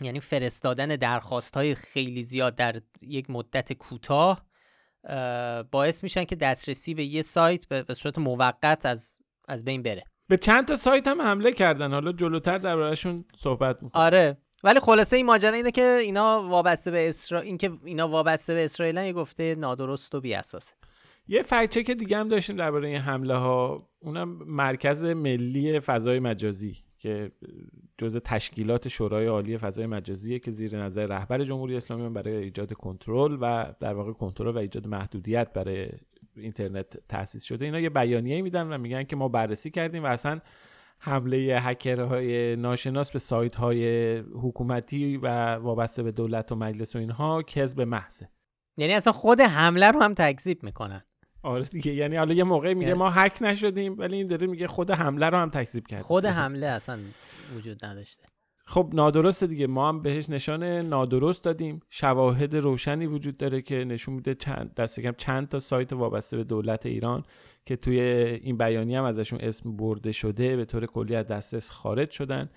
[0.00, 4.46] یعنی فرستادن درخواست های خیلی زیاد در یک مدت کوتاه
[5.70, 9.18] باعث میشن که دسترسی به یه سایت به صورت موقت از
[9.48, 10.04] از بین بره.
[10.28, 11.92] به چند تا سایت هم حمله کردن.
[11.92, 14.02] حالا جلوتر دربارهشون صحبت می‌کنم.
[14.02, 14.36] آره.
[14.64, 18.96] ولی خلاصه این ماجرا اینه که اینا وابسته به اسرائیل اینکه اینا وابسته به اسرائیل
[18.96, 20.74] یه گفته نادرست و بی اساسه
[21.30, 26.76] یه فکچه که دیگه هم داشتیم درباره این حمله ها اونم مرکز ملی فضای مجازی
[26.98, 27.32] که
[27.98, 33.38] جزء تشکیلات شورای عالی فضای مجازیه که زیر نظر رهبر جمهوری اسلامی برای ایجاد کنترل
[33.40, 35.88] و در واقع کنترل و ایجاد محدودیت برای
[36.36, 37.64] اینترنت تأسیس شده.
[37.64, 40.40] اینا یه بیانیه میدن و میگن که ما بررسی کردیم و اصلا
[40.98, 47.42] حمله هکرهای ناشناس به سایت های حکومتی و وابسته به دولت و مجلس و اینها
[47.42, 48.28] کذب محضه.
[48.76, 51.02] یعنی اصلا خود حمله رو هم تکذیب می‌کنن.
[51.42, 54.90] آره دیگه یعنی حالا یه موقع میگه ما هک نشدیم ولی این داره میگه خود
[54.90, 56.98] حمله رو هم تکذیب کرد خود حمله اصلا
[57.56, 58.24] وجود نداشته.
[58.64, 61.80] خب نادرسته دیگه ما هم بهش نشان نادرست دادیم.
[61.90, 66.44] شواهد روشنی وجود داره که نشون میده چند دست کم چند تا سایت وابسته به
[66.44, 67.24] دولت ایران
[67.66, 72.10] که توی این بیانیه هم ازشون اسم برده شده به طور کلی از دسترس خارج
[72.10, 72.50] شدن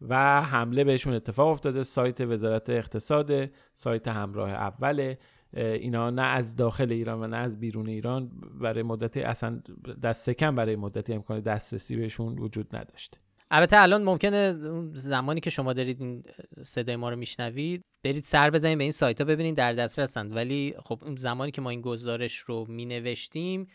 [0.00, 1.82] و حمله بهشون اتفاق افتاده.
[1.82, 5.18] سایت وزارت اقتصاد سایت همراه اوله.
[5.54, 8.30] اینا نه از داخل ایران و نه از بیرون ایران
[8.60, 9.62] برای مدتی اصلا
[10.02, 13.18] دست کم برای مدتی امکان دسترسی بهشون وجود نداشته
[13.50, 14.56] البته الان ممکنه
[14.92, 16.24] زمانی که شما دارید این
[16.62, 20.36] صدای ما رو میشنوید برید سر بزنید به این سایت ها ببینید در دسترس هستند
[20.36, 23.66] ولی خب زمانی که ما این گزارش رو می نوشتیم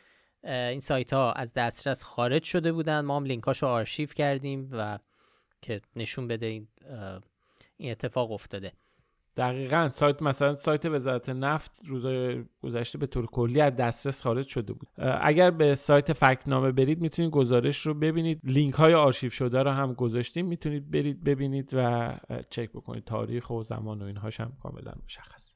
[0.43, 3.01] این سایت ها از دسترس خارج شده بودن.
[3.01, 4.99] ما هم لینکاش رو آرشیو کردیم و
[5.61, 6.45] که نشون بده
[7.77, 8.71] این اتفاق افتاده.
[9.37, 14.73] دقیقا سایت مثلا سایت وزارت نفت روزای گذشته به طور کلی از دسترس خارج شده
[14.73, 14.87] بود.
[15.21, 18.39] اگر به سایت فکنامه برید می‌تونید گزارش رو ببینید.
[18.43, 20.45] لینک های آرشیو شده رو هم گذاشتیم.
[20.45, 22.13] می‌تونید برید ببینید و
[22.49, 23.03] چک بکنید.
[23.03, 25.53] تاریخ و زمان و اینهاش هم کاملا مشخص.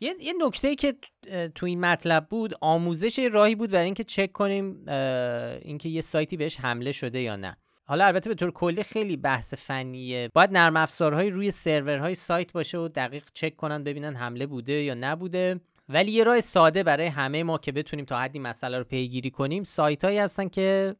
[0.00, 0.94] یه, یه نکته که
[1.54, 4.88] تو این مطلب بود آموزش راهی بود برای اینکه چک کنیم
[5.62, 7.56] اینکه یه سایتی بهش حمله شده یا نه.
[7.86, 10.30] حالا البته به طور کلی خیلی بحث فنیه.
[10.34, 14.94] باید نرم افزارهای روی سرورهای سایت باشه و دقیق چک کنن ببینن حمله بوده یا
[14.94, 15.60] نبوده.
[15.88, 19.64] ولی یه راه ساده برای همه ما که بتونیم تا حدی مسئله رو پیگیری کنیم
[19.64, 20.96] سایت هایی هستن که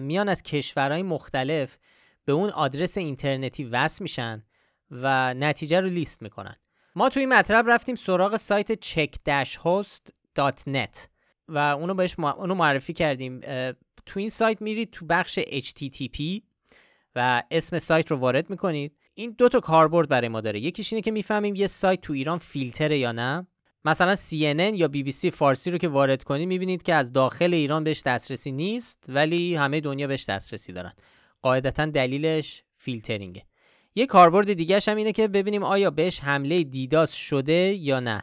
[0.00, 1.78] میان از کشورهای مختلف
[2.24, 4.42] به اون آدرس اینترنتی وصل میشن
[4.90, 6.56] و نتیجه رو لیست می‌کنن.
[6.96, 10.98] ما توی مطلب رفتیم سراغ سایت check-host.net
[11.48, 13.40] و اونو بهش اونو معرفی کردیم.
[14.08, 16.40] تو این سایت میرید تو بخش HTTP
[17.14, 18.96] و اسم سایت رو وارد می‌کنید.
[19.14, 20.60] این دو تا کاربرد برای ما داره.
[20.60, 23.46] یکیش اینه که می‌فهمیم یه سایت تو ایران فیلتره یا نه.
[23.84, 28.02] مثلا CNN یا BBC فارسی رو که وارد کنید می‌بینید که از داخل ایران بهش
[28.02, 30.92] دسترسی نیست ولی همه دنیا بهش دسترسی دارن.
[31.42, 33.44] قاعدتا دلیلش فیلترینگه.
[33.94, 38.22] یه کاربرد دیگه هم اینه که ببینیم آیا بهش حمله دیداس شده یا نه.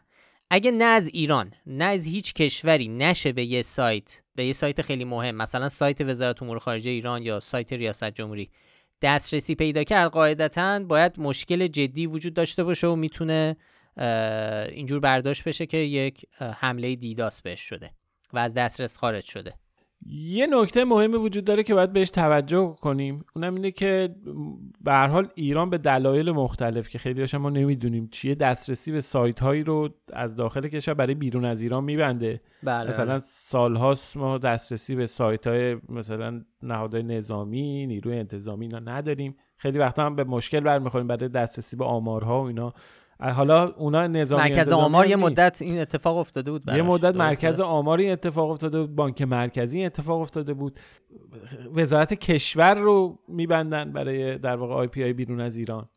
[0.55, 4.81] اگه نه از ایران نه از هیچ کشوری نشه به یه سایت به یه سایت
[4.81, 8.49] خیلی مهم مثلا سایت وزارت امور خارجه ایران یا سایت ریاست جمهوری.
[9.01, 13.55] دسترسی پیدا کرد قاعدتا باید مشکل جدی وجود داشته باشه و می‌تونه
[14.71, 17.91] اینجور برداشت بشه که یک حمله دیداس بهش شده
[18.33, 19.53] و از دسترس خارج شده.
[20.07, 23.25] یه نکته مهمی وجود داره که باید بهش توجه کنیم.
[23.35, 24.15] اونم اینه که
[24.81, 29.39] به هر حال ایران به دلایل مختلف که خیلی ما نمی‌دونیم چیه دسترسی به سایت
[29.39, 32.41] هایی رو از داخل کشور برای بیرون از ایران میبنده.
[32.63, 32.89] بله.
[32.89, 33.19] مثلا.
[33.19, 39.35] سالهاست ما دسترسی به سایت های مثلا نهادهای نظامی نیروی انتظامی اینا نداریم.
[39.57, 42.73] خیلی وقتا هم به مشکل برمیخوریم برای دسترسی به آمارها و اینا.
[43.19, 47.97] حالا اونا نظامی مرکز آمار یه مدت این اتفاق افتاده بود یه مدت مرکز آمار
[47.97, 50.79] این اتفاق افتاده بود بانک مرکزی این اتفاق افتاده بود.
[51.73, 55.89] وزارت کشور رو میبندن برای در واقع IP های بیرون از ایران.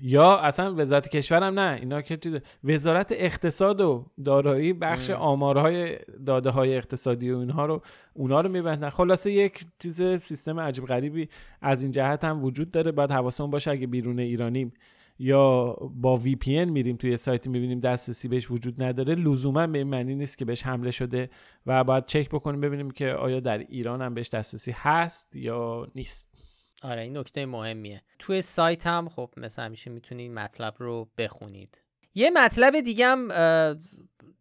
[0.00, 2.18] یا اصلا وزارت کشور هم نه اینا که
[2.64, 5.96] وزارت اقتصاد و دارایی بخش آمارهای
[6.26, 7.82] داده های اقتصادی و اینها رو
[8.14, 8.90] اونا رو میبندن.
[8.90, 11.28] خلاصه یک چیز سیستم عجیب غریبی
[11.60, 12.92] از این جهت هم وجود داره.
[12.92, 14.72] باید حواسمون باشه اگه بیرون ایرانیم.
[15.18, 19.78] یا با وی پی ان میریم توی سایتی می‌بینیم دسترسی بهش وجود نداره لزوما به
[19.78, 21.30] این معنی نیست که بهش حمله شده
[21.66, 26.34] و باید چک بکنیم ببینیم که آیا در ایران هم بهش دسترسی هست یا نیست.
[26.82, 28.02] آره این نکته مهمیه.
[28.18, 31.82] توی سایت هم خب مثل همیشه می‌تونید مطلب رو بخونید.
[32.14, 33.28] یه مطلب دیگه هم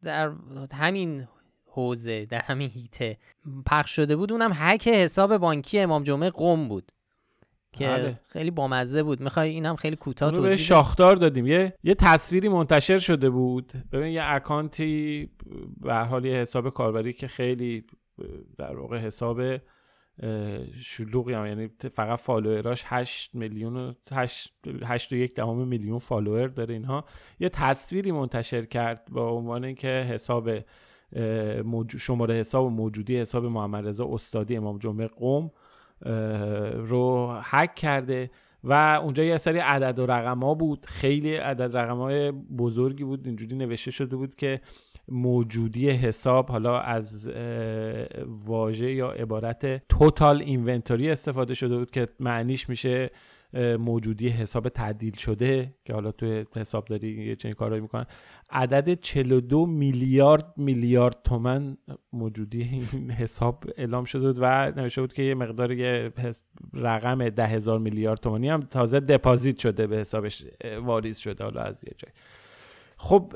[0.03, 0.31] در
[0.73, 1.27] همین
[1.65, 3.17] حوزه در همین هیته
[3.65, 6.91] پخش شده بود اونم هک حساب بانکی امام جمعه قم بود.
[7.77, 8.19] که بله.
[8.27, 9.21] خیلی بامزه بود.
[9.21, 11.47] می‌خوای اینم خیلی کوتاه توضیح به شاخدار دادیم.
[11.47, 13.71] یه یه تصویری منتشر شده بود.
[13.91, 15.29] ببین یه اکانتی
[15.81, 17.83] به حال یه حساب کاربری که خیلی
[18.57, 19.41] در واقع حساب
[20.83, 24.53] شلوغی هم یعنی فقط فالووراش 8 میلیون و 8
[24.85, 27.05] 8 و یک دهم میلیون فالوور داره اینها.
[27.39, 30.49] یه تصویری منتشر کرد با عنوان اینکه حساب
[31.97, 35.49] شماره حساب موجودی حساب محمد رضا استادی امام جمعه قم.
[36.75, 38.29] رو هک کرده
[38.63, 40.85] و اونجا یه سری عدد و رقم ها بود.
[40.85, 43.27] خیلی عدد رقم های بزرگی بود.
[43.27, 44.61] اینجوری نوشته شده بود که
[45.07, 47.31] موجودی حساب حالا از
[48.25, 53.09] واژه یا عبارت توتال اینونتوری استفاده شده بود که معنیش میشه
[53.79, 58.05] موجودی حساب تعدیل شده که حالا توی حسابداری یه چنین کارایی می‌کنن.
[58.49, 61.77] عدد 42 میلیارد میلیارد تومن
[62.13, 66.13] موجودی این حساب اعلام شده بود و نوشته بود که یه مقدار یه
[66.73, 70.45] رقم ده هزار میلیارد تومانی هم تازه دپازیت شده به حسابش
[70.81, 72.11] واریز شده حالا از یه جای.
[72.97, 73.33] خب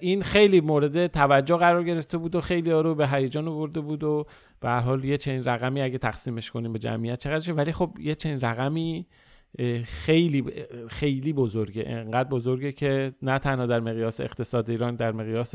[0.00, 4.04] این خیلی مورد توجه قرار گرفته بود و خیلی ها رو به هیجان آورده بود
[4.04, 4.26] و
[4.60, 8.40] به حال یه چنین رقمی اگه تقسیمش کنیم به جمعیت چقدر ولی خب یه چنین
[8.40, 9.06] رقمی
[9.84, 10.44] خیلی
[10.88, 11.84] خیلی بزرگه.
[11.86, 15.54] انقدر بزرگه که نه تنها در مقیاس اقتصاد ایران در مقیاس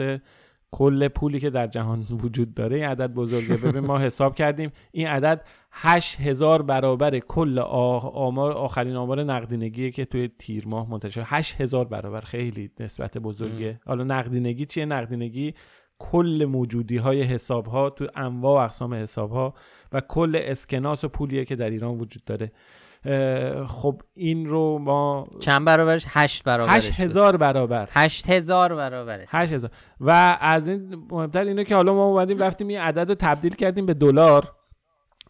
[0.71, 3.55] کل پولی که در جهان وجود داره این عدد بزرگه.
[3.67, 10.29] ببین ما حساب کردیم این عدد 8000 برابر کل آمار آخرین آمار نقدینگی که توی
[10.39, 11.23] تیر ماه منتشر.
[11.25, 13.79] 8000 برابر خیلی نسبت بزرگه.
[13.85, 15.53] حالا نقدینگی چیه؟ نقدینگی
[15.99, 19.53] کل موجودی های حساب ها تو انواع و اقسام حساب ها
[19.91, 22.51] و کل اسکناس و پولیه که در ایران وجود داره.
[23.67, 27.89] خب این رو ما چند برابرش؟ هشت برابرش هشت هزار برابر.
[27.91, 29.27] هشت هزار برابرش.
[29.31, 29.71] هشت هزار.
[29.99, 33.85] و از این مهمتر اینه که حالا ما اومدیم رفتیم این عدد رو تبدیل کردیم
[33.85, 34.51] به دلار.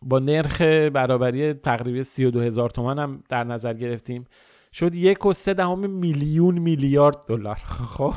[0.02, 4.26] با نرخ برابری و دو هزار تومن هم در نظر گرفتیم.
[4.74, 7.56] شد یک و سه دهم میلیون میلیارد دلار.
[7.98, 8.14] خب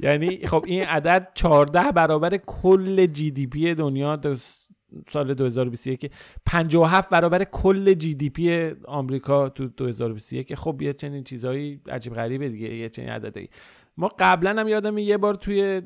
[0.00, 4.18] یعنی خب این عدد 14 برابر کل جی دی پی دنیا
[5.08, 6.10] سال 2021
[6.46, 12.48] 57 برابر کل جی دی پی آمریکا تو 2021 خب یه چنین چیزایی عجیب غریبه
[12.48, 13.48] دیگه یه چنین عددی.
[13.96, 15.82] ما قبلا هم یادم یه بار توی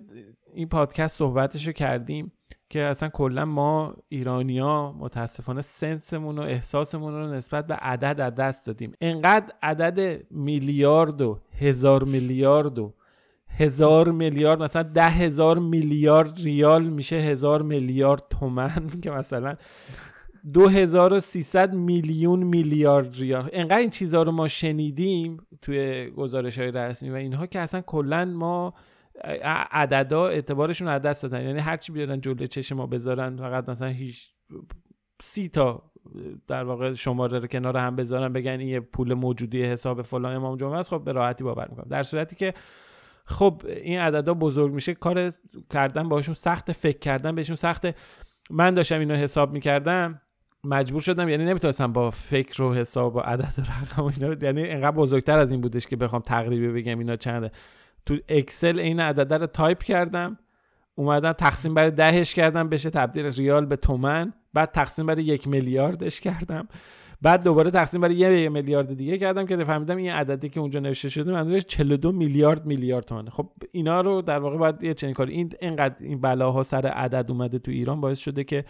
[0.55, 2.32] این پادکست صحبتشو کردیم
[2.70, 8.66] که اصلا کلا ما ایرانیا متاسفانه سنسمون و احساسمون رو نسبت به عدد از دست
[8.66, 8.92] دادیم.
[9.00, 12.94] انقدر عدد میلیارد و هزار میلیارد و
[13.57, 19.57] هزار میلیارد مثلا ده هزار میلیارد ریال میشه هزار میلیارد تومن که مثلا
[20.53, 23.48] دو هزار و سیصد میلیون میلیارد ریال.
[23.53, 28.24] انقدر این چیزها رو ما شنیدیم توی گزارش های رسمی و اینها که اصلا کلا
[28.24, 28.74] ما
[29.70, 31.44] عددا اعتبارشون از دست دادن.
[31.44, 34.30] یعنی هرچی بیارن جلوی چشم ما بذارن فقط مثلا هیچ
[35.22, 35.92] سی تا
[36.46, 40.57] در واقع شماره رو کنار هم بذارن بگن این یه پول موجودی حساب فلان امام
[40.57, 41.86] جمعه است خب به راحتی باور می‌کنم.
[41.90, 42.55] در صورتی که
[43.33, 45.33] خب این عددا بزرگ میشه کار
[45.70, 47.95] کردن باشون سخت فکر کردن بهشون سخته.
[48.51, 50.20] من داشتم اینو حساب می‌کردم
[50.64, 54.97] مجبور شدم یعنی نمی‌تونستم با فکر و حساب و عدد و رقم اینا یعنی انقدر
[54.97, 57.51] بزرگتر از این بودش که بخوام تقریبی بگم اینا چنده.
[58.07, 60.39] تو اکسل این عدده رو تایپ کردم
[60.95, 66.20] اومدم تقسیم بر دهش کردم بشه تبدیل ریال به تومن بعد تقسیم بر یک میلیاردش
[66.20, 66.68] کردم.
[67.23, 71.09] بعد دوباره تقسیم بر یه میلیارد دیگه کردم که فهمیدم این عددی که اونجا نوشته
[71.09, 73.31] شده منظورش 42 میلیارد میلیارد تومنه.
[73.31, 77.31] خب اینا رو در واقع باید یه چنین کاری این اینقدر این بلاها سر عدد
[77.31, 78.64] اومده تو ایران باعث شده که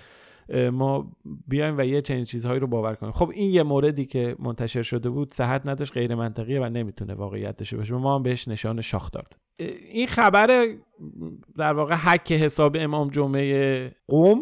[0.73, 1.13] ما
[1.49, 3.13] بیایم و یه چنین چیزهایی رو باور کنیم.
[3.13, 7.57] خب این یه موردی که منتشر شده بود صحت نداشت غیر منطقیه و نمی‌تونه واقعیت
[7.57, 7.95] داشته باشه.
[7.95, 9.37] ما هم بهش نشان شاخ داد.
[9.93, 10.67] این خبر
[11.57, 14.39] در واقع حک حساب امام جمعه قوم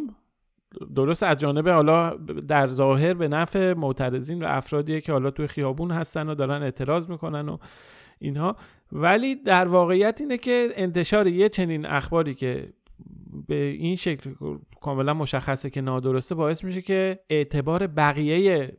[0.95, 2.11] درست از جانب حالا
[2.49, 7.11] در ظاهر به نفع معترضین و افرادیه که حالا توی خیابون هستن و دارن اعتراض
[7.11, 7.57] می‌کنن و
[8.19, 8.57] اینها.
[8.93, 12.73] ولی در واقعیت اینه که انتشار یه چنین اخباری که
[13.47, 14.31] به این شکل
[14.81, 18.73] کاملا مشخصه که نادرسته باعث میشه که اعتبار بقیه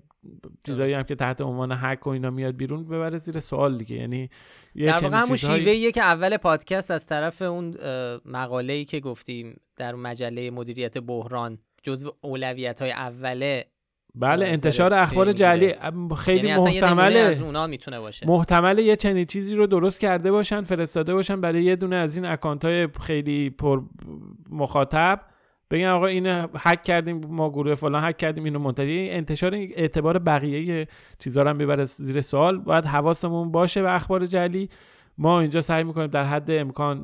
[0.66, 3.96] چیزایی هم که تحت عنوان حق و اینا میاد بیرون ببره زیر سوال دیگه.
[3.96, 4.30] یعنی
[4.76, 7.78] در واقع همون شیوه که اول پادکست از طرف اون
[8.26, 13.66] مقاله ای که گفتیم در مجله مدیریت بحران جزو اولویت های اوله
[14.16, 15.74] بله انتشار اخبار جعلی
[16.18, 17.20] خیلی یعنی محتمله.
[17.20, 18.28] از اونا می‌تونه باشه.
[18.28, 22.26] محتمله یه چنین چیزی رو درست کرده باشن فرستاده باشن برای یه دونه از این
[22.26, 23.82] اکانت های خیلی پر
[24.50, 25.22] مخاطب.
[25.72, 26.26] بگن آقا این
[26.58, 30.88] هک کردیم ما گروه فلان هک کردیم اینو منتشر انتشار اعتبار بقیه
[31.20, 32.58] چیزا رو می‌بره زیر سوال.
[32.58, 34.70] باید حواسمون باشه به اخبار جعلی
[35.22, 37.02] ما اینجا سعی می‌کنیم در حد امکان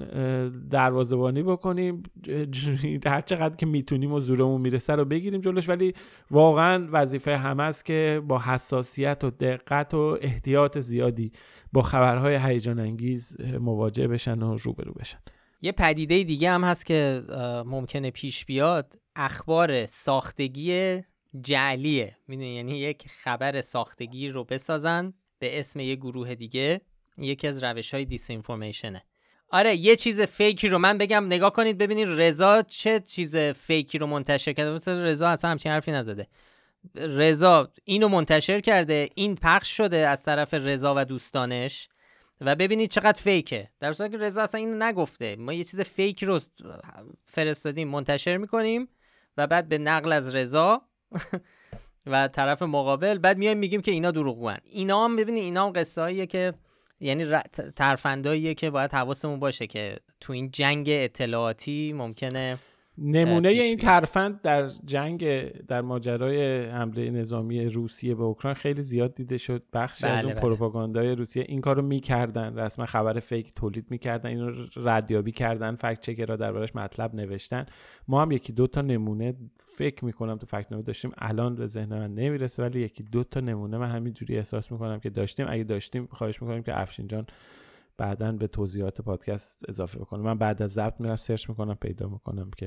[0.70, 2.03] دروازبانی بکنیم.
[3.05, 5.70] هر چقدر که می‌تونیم و زورمون می‌رسه رو بگیریم جلوش.
[5.70, 5.93] ولی
[6.32, 11.32] واقعا وظیفه همه است که با حساسیت و دقت و احتیاط زیادی
[11.74, 15.20] با خبرهای هیجان انگیز مواجه بشن و روبرو بشن.
[15.61, 17.24] یه پدیده دیگه هم هست که
[17.65, 18.99] ممکنه پیش بیاد.
[19.15, 21.01] اخبار ساختگی
[21.41, 22.18] جعلیه.
[22.28, 26.82] می‌دونی؟ یعنی یک خبر ساختگی رو بسازن به اسم یه گروه دیگه.
[27.18, 29.03] یکی از روش های دیس اینفورمیشنه
[29.49, 34.07] آره یه چیز فیکی رو من بگم نگاه کنید ببینید رضا چه چیز فیکی رو
[34.07, 34.72] منتشر کرده.
[34.72, 36.28] مثلا رضا اصلا همچین حرفی نزده.
[36.95, 41.89] رضا اینو منتشر کرده این پخش شده از طرف رضا و دوستانش.
[42.41, 45.36] و ببینید چقدر فیکه در صورتی که رضا اصلا اینو نگفته.
[45.36, 46.39] ما یه چیز فیک رو
[47.26, 48.88] فرستادیم منتشر می‌کنیم
[49.38, 50.82] و بعد به نقل از رضا
[52.05, 56.26] و طرف مقابل بعد میایم میگیم که اینا دروغگوان اینا هم ببینید اینا هم قصه
[56.26, 56.53] که
[56.99, 57.25] یعنی
[57.75, 62.57] ترفنداییه که باید حواسمون باشه که تو این جنگ اطلاعاتی ممکنه
[62.99, 69.37] نمونه این ترفند در جنگ در ماجرای حمله نظامی روسیه به اوکراین خیلی زیاد دیده
[69.37, 69.63] شد.
[69.73, 70.41] بخشی بله از اون بله.
[70.41, 72.59] پروپاگاندای روسیه این کارو می‌کردن.
[72.59, 74.29] رسما خبر فیک تولید می‌کردن.
[74.29, 75.75] اینو ردیابی کردن.
[75.75, 77.65] فکت چکرها دربارش مطلب نوشتن.
[78.07, 81.11] ما هم یکی دو تا نمونه فکر می‌کنم تو فکت نمونه داشتیم.
[81.17, 85.09] الان به ذهن من نمی‌رسه ولی یکی دو تا نمونه من همینجوری احساس می‌کنم که
[85.09, 85.45] داشتیم.
[85.49, 87.27] اگه داشتیم خواهش می‌کنیم که افشین جان
[87.97, 90.21] بعدا به توضیحات پادکست اضافه بکنم.
[90.21, 92.65] من بعد از ضبط میرم سرچ می‌کنم پیدا می‌کنم که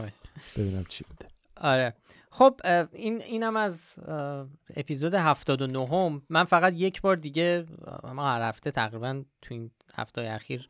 [0.56, 1.26] ببینم چی بوده.
[1.56, 1.94] آره.
[2.30, 2.60] خب
[2.92, 3.98] این اینم از
[4.76, 6.22] اپیزود 79 هم.
[6.28, 7.66] من فقط یک بار دیگه
[8.14, 10.68] ما هر هفته تقریبا تو این هفته اخیر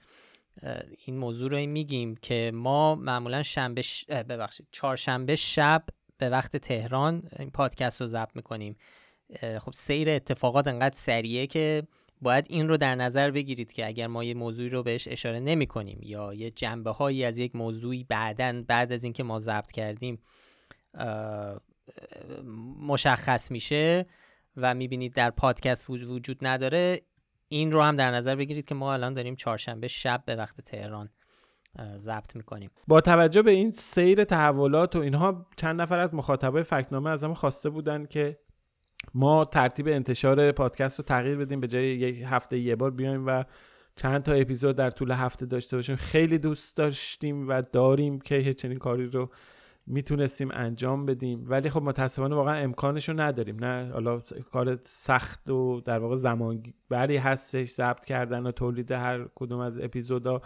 [1.04, 4.04] این موضوع رو میگیم که ما معمولا شنبه ش...
[4.04, 5.84] ببخشید چهارشنبه شب
[6.18, 8.76] به وقت تهران این پادکست رو ضبط می‌کنیم.
[9.60, 11.82] خب سیر اتفاقات انقدر سریعه که
[12.22, 15.66] باید این رو در نظر بگیرید که اگر ما یه موضوعی رو بهش اشاره نمی
[15.66, 20.18] کنیم یا یه جنبه هایی از یک موضوعی بعدا بعد از اینکه ما ضبط کردیم
[22.80, 24.06] مشخص میشه
[24.56, 27.00] و می‌بینید در پادکست وجود نداره
[27.48, 31.10] این رو هم در نظر بگیرید که ما الان داریم چهارشنبه شب به وقت تهران
[31.96, 32.70] ضبط می‌کنیم.
[32.86, 37.34] با توجه به این سیر تحولات و اینها چند نفر از مخاطبای فکنامه از هم
[37.34, 38.38] خواسته بودن که
[39.14, 43.44] ما ترتیب انتشار پادکست رو تغییر بدیم به جای یک هفته یه بار بیایم و
[43.96, 45.96] چند تا اپیزود در طول هفته داشته باشیم.
[45.96, 49.30] خیلی دوست داشتیم و داریم که چنین کاری رو
[49.86, 51.44] می‌تونستیم انجام بدیم.
[51.46, 53.64] ولی خب متاسفانه واقعا امکانش رو نداریم.
[53.64, 54.22] نه حالا
[54.52, 59.78] کار سخت و در واقع زمان بری هستش ضبط کردن و تولید هر کدوم از
[59.78, 60.42] اپیزودا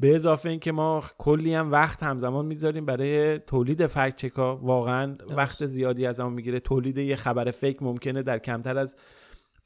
[0.00, 5.66] به اضافه اینکه ما کلی هم وقت همزمان می‌ذاریم برای تولید فکت چکا واقعا وقت
[5.66, 6.60] زیادی از اون می‌گیره.
[6.60, 8.96] تولید یه خبر فیک ممکنه در کمتر از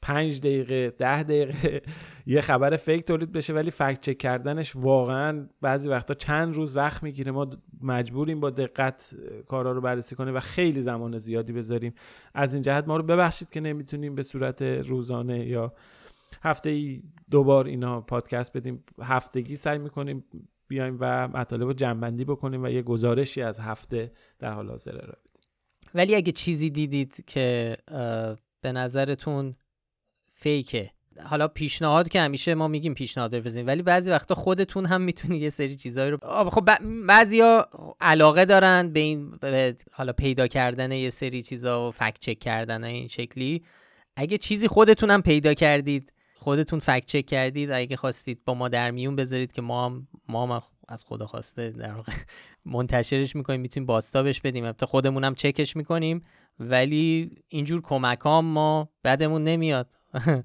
[0.01, 1.81] پنج دقیقه ده دقیقه
[2.25, 7.03] یه خبر فیک تولید بشه ولی فکت چک کردنش واقعا بعضی وقتا چند روز وقت
[7.03, 7.31] می‌گیره.
[7.31, 7.49] ما
[7.81, 9.15] مجبوریم با دقت
[9.47, 11.93] کارا رو بررسی کنیم و خیلی زمان زیادی بذاریم.
[12.33, 15.73] از این جهت ما رو ببخشید که نمی‌تونیم به صورت روزانه یا
[16.41, 20.23] هفته ای دوبار اینا پادکست بدیم هفتگی سعی می‌کنیم
[20.67, 24.99] بیایم و مطالب رو جنبندی بکنیم و یه گزارشی از هفته در حال حاضر را
[24.99, 25.43] بدیم.
[25.95, 27.77] ولی اگه چیزی دیدید که
[28.61, 29.55] به نظرتون
[30.33, 30.89] فیکه
[31.25, 35.49] حالا پیشنهاد که همیشه ما میگیم پیشنهاد بفرستین ولی بعضی وقتا خودتون هم می‌تونید یه
[35.49, 36.17] سری چیزایی رو
[36.49, 36.69] خب
[37.07, 37.69] بعضیا
[38.01, 42.83] علاقه دارن به این به حالا پیدا کردن یه سری چیزا و فکت چک کردن
[42.83, 43.63] این شکلی.
[44.15, 46.13] اگه چیزی خودتون هم پیدا کردید
[46.43, 50.47] خودتون فکت چک کردید اگه خواستید با ما در میون بذارید که ما هم ما
[50.47, 52.13] هم از خدا خواسته در واقع
[52.65, 54.63] منتشرش می‌کنیم می‌تونیم باستابش بدیم.
[54.63, 56.21] البته خودمون هم چکش می‌کنیم
[56.59, 59.93] ولی اینجور کمکام ما بدمون نمیاد.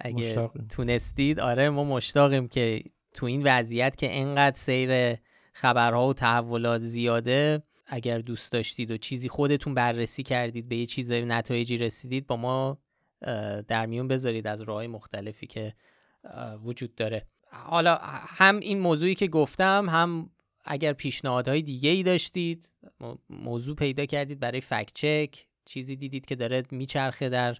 [0.00, 2.82] اگه تونستید آره ما مشتاقیم که
[3.14, 5.16] تو این وضعیت که انقدر سیر
[5.52, 11.24] خبرها و تحولات زیاده اگر دوست داشتید و چیزی خودتون بررسی کردید به یه چیزای
[11.24, 12.78] نتایجی رسیدید با ما
[13.68, 15.74] در میون بذارید از راه مختلفی که
[16.64, 17.26] وجود داره.
[17.50, 20.30] حالا هم این موضوعی که گفتم هم
[20.64, 22.72] اگر پیشنهادهای دیگه ای داشتید
[23.30, 27.56] موضوع پیدا کردید برای fact check چیزی دیدید که داره میچرخه در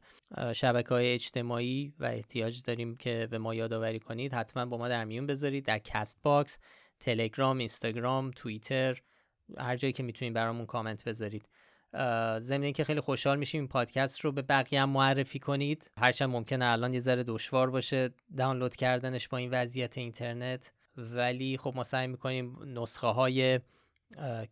[0.52, 5.04] شبکه های اجتماعی و احتیاج داریم که به ما یادآوری کنید حتما با ما در
[5.04, 6.59] میون بذارید در Castbox
[7.00, 9.00] تلگرام اینستاگرام توییتر
[9.59, 11.48] هر جایی که می‌تونید برامون کامنت بذارید.
[12.38, 15.90] ضمن که خیلی خوشحال میشیم این پادکست رو به بقیه هم معرفی کنید.
[15.99, 20.72] هرچند ممکنه الان یه ذره دشوار باشه دانلود کردنش با این وضعیت اینترنت.
[20.97, 23.61] ولی خب ما سعی می‌کنیم نسخه های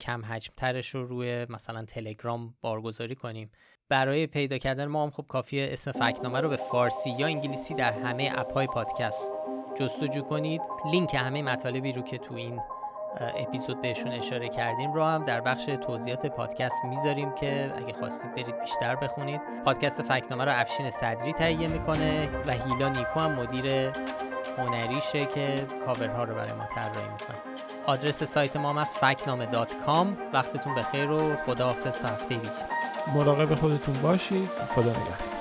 [0.01, 3.51] کم حجم ترش رو روی مثلا تلگرام بارگذاری کنیم.
[3.89, 7.93] برای پیدا کردن ما هم خب کافیه اسم فکنامه رو به فارسی یا انگلیسی در
[7.93, 9.33] همه اپ های پادکست
[9.79, 10.61] جستجو کنید.
[10.93, 12.61] لینک همه مطالبی رو که تو این
[13.21, 18.61] اپیزود بهشون اشاره کردیم رو هم در بخش توضیحات پادکست می‌ذاریم که اگه خواستید برید
[18.61, 19.41] بیشتر بخونید.
[19.65, 23.93] پادکست فکنامه رو افشین صدری تهیه می‌کنه و هیلا نیکو هم مدیر
[24.59, 27.37] هنریشه که کاورها رو برای ما طراحی می‌کنه.
[27.87, 30.17] آدرس سایت ما هم هست فکتنامه dot com.
[30.33, 32.51] وقتتون بخیر و خداحافظ تا هفته دیگه.
[33.15, 34.49] مراقب خودتون باشید.
[34.49, 35.34] خدا نگهدار.